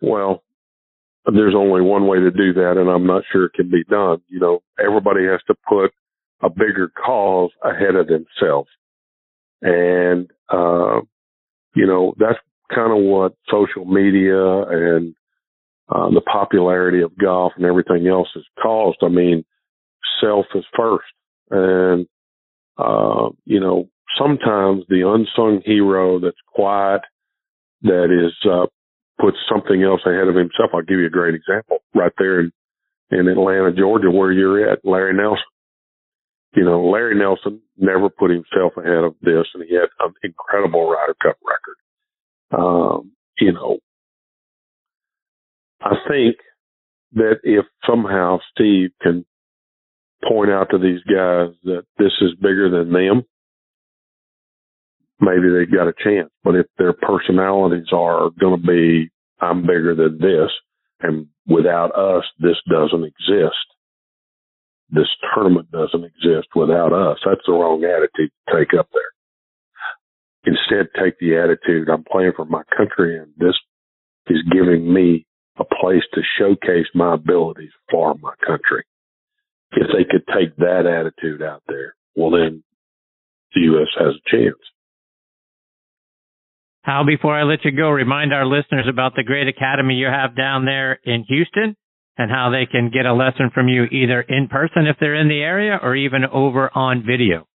Well, 0.00 0.42
there's 1.26 1.54
only 1.56 1.80
one 1.80 2.08
way 2.08 2.18
to 2.18 2.30
do 2.32 2.52
that, 2.54 2.74
and 2.76 2.90
I'm 2.90 3.06
not 3.06 3.22
sure 3.30 3.46
it 3.46 3.52
can 3.54 3.70
be 3.70 3.84
done. 3.84 4.18
You 4.28 4.40
know, 4.40 4.62
everybody 4.84 5.24
has 5.26 5.40
to 5.46 5.54
put 5.66 5.92
a 6.44 6.50
bigger 6.50 6.90
cause 7.04 7.50
ahead 7.64 7.94
of 7.94 8.06
themselves. 8.06 8.68
And, 9.62 10.30
uh, 10.50 11.00
you 11.74 11.86
know, 11.86 12.14
that's 12.18 12.38
kind 12.72 12.92
of 12.92 13.02
what 13.02 13.34
social 13.50 13.86
media 13.86 14.36
and 14.36 15.14
uh, 15.88 16.10
the 16.10 16.20
popularity 16.20 17.00
of 17.00 17.16
golf 17.16 17.52
and 17.56 17.64
everything 17.64 18.06
else 18.06 18.28
has 18.34 18.44
caused. 18.62 18.98
I 19.02 19.08
mean, 19.08 19.44
self 20.20 20.46
is 20.54 20.64
first. 20.76 21.04
And, 21.50 22.06
uh, 22.76 23.30
you 23.46 23.60
know, 23.60 23.88
sometimes 24.18 24.84
the 24.88 25.08
unsung 25.08 25.62
hero 25.64 26.20
that's 26.20 26.36
quiet, 26.54 27.00
that 27.82 28.08
is, 28.10 28.34
uh, 28.50 28.66
puts 29.18 29.38
something 29.48 29.82
else 29.82 30.00
ahead 30.04 30.28
of 30.28 30.34
himself. 30.34 30.70
I'll 30.74 30.82
give 30.82 30.98
you 30.98 31.06
a 31.06 31.10
great 31.10 31.34
example 31.34 31.78
right 31.94 32.12
there 32.18 32.40
in, 32.40 32.52
in 33.10 33.28
Atlanta, 33.28 33.72
Georgia, 33.72 34.10
where 34.10 34.32
you're 34.32 34.70
at, 34.70 34.84
Larry 34.84 35.14
Nelson. 35.14 35.44
You 36.54 36.64
know, 36.64 36.84
Larry 36.88 37.18
Nelson 37.18 37.60
never 37.76 38.08
put 38.08 38.30
himself 38.30 38.74
ahead 38.76 39.04
of 39.04 39.14
this, 39.22 39.46
and 39.54 39.64
he 39.68 39.74
had 39.74 39.88
an 40.00 40.14
incredible 40.22 40.88
Ryder 40.88 41.16
Cup 41.20 41.36
record. 41.44 41.76
Um, 42.56 43.12
you 43.38 43.52
know, 43.52 43.78
I 45.80 45.94
think 46.08 46.36
that 47.14 47.40
if 47.42 47.64
somehow 47.86 48.38
Steve 48.52 48.90
can 49.02 49.24
point 50.28 50.50
out 50.50 50.68
to 50.70 50.78
these 50.78 51.02
guys 51.02 51.54
that 51.64 51.84
this 51.98 52.12
is 52.20 52.34
bigger 52.40 52.70
than 52.70 52.92
them, 52.92 53.24
maybe 55.20 55.50
they've 55.50 55.72
got 55.76 55.88
a 55.88 55.94
chance. 56.04 56.30
But 56.44 56.54
if 56.54 56.66
their 56.78 56.92
personalities 56.92 57.88
are 57.92 58.30
going 58.40 58.60
to 58.60 58.66
be, 58.66 59.10
I'm 59.40 59.62
bigger 59.62 59.94
than 59.96 60.18
this, 60.18 60.50
and 61.00 61.26
without 61.46 61.96
us, 61.98 62.24
this 62.38 62.56
doesn't 62.70 63.04
exist. 63.04 63.56
This 64.94 65.08
tournament 65.34 65.70
doesn't 65.72 66.04
exist 66.04 66.48
without 66.54 66.92
us. 66.92 67.18
That's 67.26 67.44
the 67.46 67.52
wrong 67.52 67.82
attitude 67.82 68.30
to 68.30 68.56
take 68.56 68.78
up 68.78 68.88
there. 68.94 69.10
Instead, 70.46 70.86
take 70.94 71.18
the 71.18 71.36
attitude, 71.36 71.88
I'm 71.88 72.04
playing 72.04 72.32
for 72.36 72.44
my 72.44 72.62
country 72.76 73.18
and 73.18 73.32
this 73.36 73.56
is 74.28 74.38
giving 74.52 74.92
me 74.92 75.26
a 75.58 75.64
place 75.64 76.02
to 76.14 76.20
showcase 76.38 76.86
my 76.94 77.14
abilities 77.14 77.72
for 77.90 78.14
my 78.14 78.34
country. 78.46 78.84
If 79.72 79.88
they 79.88 80.04
could 80.04 80.24
take 80.32 80.54
that 80.56 80.86
attitude 80.86 81.42
out 81.42 81.62
there, 81.66 81.96
well 82.14 82.30
then 82.30 82.62
the 83.54 83.62
U.S. 83.62 83.88
has 83.98 84.14
a 84.14 84.30
chance. 84.30 84.58
Hal, 86.82 87.04
before 87.04 87.34
I 87.34 87.44
let 87.44 87.64
you 87.64 87.72
go, 87.72 87.88
remind 87.88 88.32
our 88.32 88.46
listeners 88.46 88.86
about 88.88 89.16
the 89.16 89.24
great 89.24 89.48
academy 89.48 89.94
you 89.94 90.06
have 90.06 90.36
down 90.36 90.66
there 90.66 91.00
in 91.04 91.24
Houston 91.24 91.76
and 92.16 92.30
how 92.30 92.50
they 92.50 92.66
can 92.66 92.90
get 92.90 93.06
a 93.06 93.12
lesson 93.12 93.50
from 93.52 93.68
you 93.68 93.84
either 93.84 94.20
in 94.20 94.48
person 94.48 94.86
if 94.86 94.96
they're 95.00 95.14
in 95.14 95.28
the 95.28 95.40
area 95.40 95.78
or 95.82 95.96
even 95.96 96.24
over 96.24 96.70
on 96.74 97.04
video. 97.06 97.46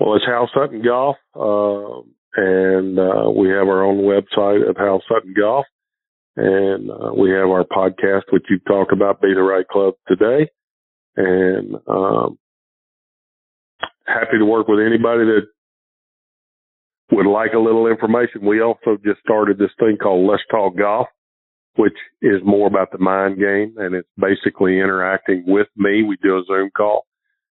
Well, 0.00 0.16
it's 0.16 0.24
Hal 0.26 0.48
Sutton 0.54 0.82
Golf, 0.82 1.16
uh, 1.34 2.02
and 2.36 2.98
uh, 2.98 3.30
we 3.30 3.48
have 3.50 3.68
our 3.68 3.84
own 3.84 3.98
website 3.98 4.68
at 4.68 4.78
Hal 4.78 5.02
Sutton 5.08 5.34
Golf, 5.38 5.66
and 6.36 6.90
uh, 6.90 7.12
we 7.16 7.30
have 7.30 7.48
our 7.48 7.64
podcast, 7.64 8.22
which 8.30 8.44
you 8.48 8.58
talk 8.66 8.88
about, 8.92 9.20
Be 9.20 9.34
the 9.34 9.42
Right 9.42 9.68
Club 9.68 9.94
today, 10.08 10.50
and 11.16 11.74
um, 11.86 12.38
happy 14.06 14.38
to 14.38 14.46
work 14.46 14.66
with 14.66 14.80
anybody 14.80 15.24
that 15.24 15.46
would 17.12 17.26
like 17.26 17.52
a 17.52 17.58
little 17.58 17.86
information, 17.86 18.40
we 18.44 18.62
also 18.62 18.96
just 19.04 19.20
started 19.20 19.58
this 19.58 19.70
thing 19.78 19.98
called 20.02 20.28
Let's 20.28 20.42
Talk 20.50 20.76
Golf, 20.76 21.08
which 21.76 21.96
is 22.20 22.40
more 22.44 22.66
about 22.66 22.92
the 22.92 22.98
mind 22.98 23.38
game 23.38 23.74
and 23.78 23.94
it's 23.94 24.08
basically 24.18 24.78
interacting 24.78 25.44
with 25.46 25.68
me. 25.76 26.02
We 26.02 26.16
do 26.22 26.36
a 26.36 26.44
Zoom 26.46 26.70
call. 26.76 27.06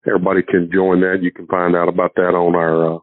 Everybody 0.08 0.42
can 0.44 0.70
join 0.74 1.02
that. 1.02 1.20
You 1.22 1.32
can 1.32 1.48
find 1.48 1.76
out 1.76 1.90
about 1.90 2.14
that 2.16 2.34
on 2.36 2.56
our, 2.56 2.96
uh, 2.96 3.00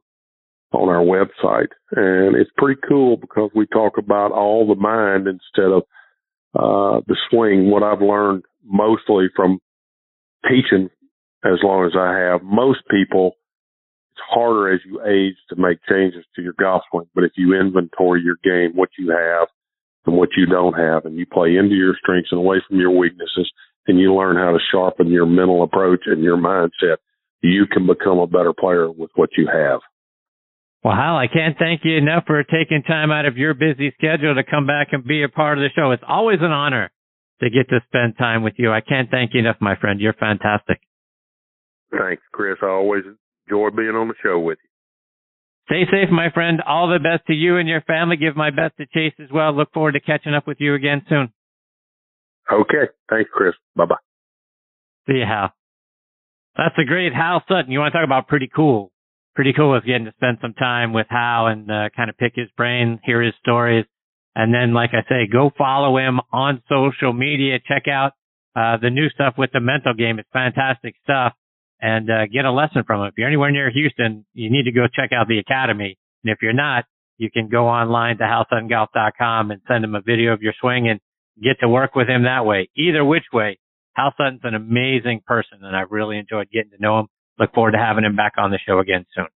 on 0.72 0.88
our 0.88 1.04
website. 1.04 1.68
And 1.90 2.36
it's 2.36 2.50
pretty 2.56 2.80
cool 2.88 3.16
because 3.16 3.50
we 3.54 3.66
talk 3.66 3.98
about 3.98 4.32
all 4.32 4.66
the 4.66 4.80
mind 4.80 5.26
instead 5.26 5.70
of, 5.70 5.82
uh, 6.54 7.00
the 7.06 7.16
swing. 7.28 7.70
What 7.70 7.82
I've 7.82 8.00
learned 8.00 8.44
mostly 8.64 9.26
from 9.34 9.58
teaching 10.48 10.88
as 11.44 11.58
long 11.62 11.86
as 11.86 11.92
I 11.98 12.16
have. 12.18 12.42
Most 12.42 12.80
people, 12.90 13.32
it's 14.12 14.22
harder 14.30 14.72
as 14.72 14.80
you 14.86 15.02
age 15.04 15.36
to 15.50 15.56
make 15.56 15.78
changes 15.88 16.24
to 16.36 16.42
your 16.42 16.54
golf 16.58 16.82
swing. 16.90 17.06
But 17.14 17.24
if 17.24 17.32
you 17.36 17.54
inventory 17.58 18.22
your 18.22 18.36
game, 18.44 18.76
what 18.76 18.90
you 18.98 19.10
have 19.10 19.48
and 20.06 20.16
what 20.16 20.30
you 20.36 20.46
don't 20.46 20.74
have, 20.74 21.04
and 21.04 21.16
you 21.16 21.26
play 21.26 21.56
into 21.56 21.74
your 21.74 21.94
strengths 22.02 22.30
and 22.32 22.38
away 22.40 22.62
from 22.66 22.78
your 22.78 22.90
weaknesses, 22.90 23.50
and 23.86 23.98
you 23.98 24.14
learn 24.14 24.36
how 24.36 24.52
to 24.52 24.58
sharpen 24.70 25.08
your 25.08 25.26
mental 25.26 25.62
approach 25.62 26.02
and 26.06 26.22
your 26.22 26.36
mindset, 26.36 26.96
you 27.42 27.66
can 27.66 27.86
become 27.86 28.18
a 28.18 28.26
better 28.26 28.52
player 28.52 28.90
with 28.90 29.10
what 29.14 29.30
you 29.36 29.48
have. 29.52 29.80
Well, 30.84 30.96
Hal, 30.96 31.16
I 31.16 31.28
can't 31.28 31.56
thank 31.58 31.82
you 31.84 31.96
enough 31.96 32.24
for 32.26 32.42
taking 32.42 32.82
time 32.82 33.12
out 33.12 33.26
of 33.26 33.36
your 33.36 33.54
busy 33.54 33.92
schedule 33.96 34.34
to 34.34 34.42
come 34.42 34.66
back 34.66 34.88
and 34.92 35.04
be 35.04 35.22
a 35.22 35.28
part 35.28 35.58
of 35.58 35.62
the 35.62 35.70
show. 35.74 35.92
It's 35.92 36.02
always 36.06 36.38
an 36.40 36.50
honor 36.50 36.90
to 37.40 37.50
get 37.50 37.68
to 37.68 37.80
spend 37.86 38.18
time 38.18 38.42
with 38.42 38.54
you. 38.56 38.72
I 38.72 38.80
can't 38.80 39.10
thank 39.10 39.34
you 39.34 39.40
enough, 39.40 39.56
my 39.60 39.76
friend. 39.76 40.00
You're 40.00 40.12
fantastic. 40.12 40.80
Thanks, 41.90 42.22
Chris. 42.32 42.56
I 42.62 42.66
always 42.66 43.04
enjoy 43.46 43.70
being 43.70 43.94
on 43.94 44.08
the 44.08 44.14
show 44.22 44.38
with 44.38 44.58
you. 44.62 44.71
Stay 45.66 45.84
safe, 45.84 46.10
my 46.10 46.30
friend. 46.30 46.60
All 46.66 46.88
the 46.88 46.98
best 46.98 47.26
to 47.28 47.32
you 47.32 47.56
and 47.56 47.68
your 47.68 47.82
family. 47.82 48.16
Give 48.16 48.36
my 48.36 48.50
best 48.50 48.76
to 48.78 48.86
Chase 48.86 49.14
as 49.22 49.30
well. 49.32 49.56
Look 49.56 49.72
forward 49.72 49.92
to 49.92 50.00
catching 50.00 50.34
up 50.34 50.46
with 50.46 50.58
you 50.60 50.74
again 50.74 51.02
soon. 51.08 51.32
Okay. 52.52 52.90
Thanks, 53.08 53.30
Chris. 53.32 53.54
Bye 53.76 53.86
bye. 53.86 53.96
See 55.06 55.18
you, 55.18 55.24
Hal. 55.26 55.52
That's 56.56 56.74
a 56.78 56.84
great 56.84 57.14
Hal 57.14 57.42
Sutton. 57.48 57.70
You 57.70 57.78
want 57.78 57.92
to 57.92 57.98
talk 57.98 58.06
about 58.06 58.28
pretty 58.28 58.50
cool? 58.54 58.90
Pretty 59.34 59.52
cool 59.52 59.70
was 59.70 59.82
getting 59.86 60.04
to 60.04 60.12
spend 60.12 60.38
some 60.42 60.52
time 60.52 60.92
with 60.92 61.06
Hal 61.08 61.46
and 61.46 61.70
uh, 61.70 61.88
kind 61.96 62.10
of 62.10 62.18
pick 62.18 62.32
his 62.34 62.48
brain, 62.56 63.00
hear 63.04 63.22
his 63.22 63.34
stories. 63.40 63.86
And 64.34 64.52
then, 64.52 64.74
like 64.74 64.90
I 64.92 65.02
say, 65.08 65.26
go 65.30 65.50
follow 65.56 65.96
him 65.96 66.20
on 66.32 66.62
social 66.68 67.12
media. 67.12 67.58
Check 67.66 67.84
out 67.88 68.12
uh, 68.56 68.76
the 68.80 68.90
new 68.90 69.08
stuff 69.10 69.34
with 69.38 69.50
the 69.52 69.60
mental 69.60 69.94
game. 69.94 70.18
It's 70.18 70.28
fantastic 70.32 70.94
stuff 71.02 71.32
and 71.82 72.08
uh, 72.08 72.26
get 72.32 72.44
a 72.44 72.52
lesson 72.52 72.84
from 72.86 73.02
it. 73.02 73.08
If 73.08 73.14
you're 73.18 73.26
anywhere 73.26 73.50
near 73.50 73.70
Houston, 73.70 74.24
you 74.32 74.50
need 74.50 74.64
to 74.64 74.72
go 74.72 74.86
check 74.86 75.10
out 75.12 75.26
the 75.26 75.40
academy. 75.40 75.98
And 76.22 76.32
if 76.32 76.38
you're 76.40 76.52
not, 76.52 76.84
you 77.18 77.28
can 77.30 77.48
go 77.48 77.68
online 77.68 78.18
to 78.18 78.24
halsuttongolf.com 78.24 79.50
and 79.50 79.60
send 79.68 79.84
him 79.84 79.96
a 79.96 80.00
video 80.00 80.32
of 80.32 80.42
your 80.42 80.54
swing 80.60 80.88
and 80.88 81.00
get 81.42 81.58
to 81.60 81.68
work 81.68 81.96
with 81.96 82.08
him 82.08 82.22
that 82.22 82.46
way. 82.46 82.70
Either 82.76 83.04
which 83.04 83.24
way, 83.32 83.58
Hal 83.94 84.14
Sutton's 84.16 84.40
an 84.44 84.54
amazing 84.54 85.22
person 85.26 85.58
and 85.62 85.76
I've 85.76 85.90
really 85.90 86.18
enjoyed 86.18 86.48
getting 86.52 86.70
to 86.70 86.80
know 86.80 87.00
him. 87.00 87.06
Look 87.38 87.52
forward 87.52 87.72
to 87.72 87.78
having 87.78 88.04
him 88.04 88.14
back 88.14 88.34
on 88.38 88.52
the 88.52 88.58
show 88.64 88.78
again 88.78 89.04
soon. 89.14 89.26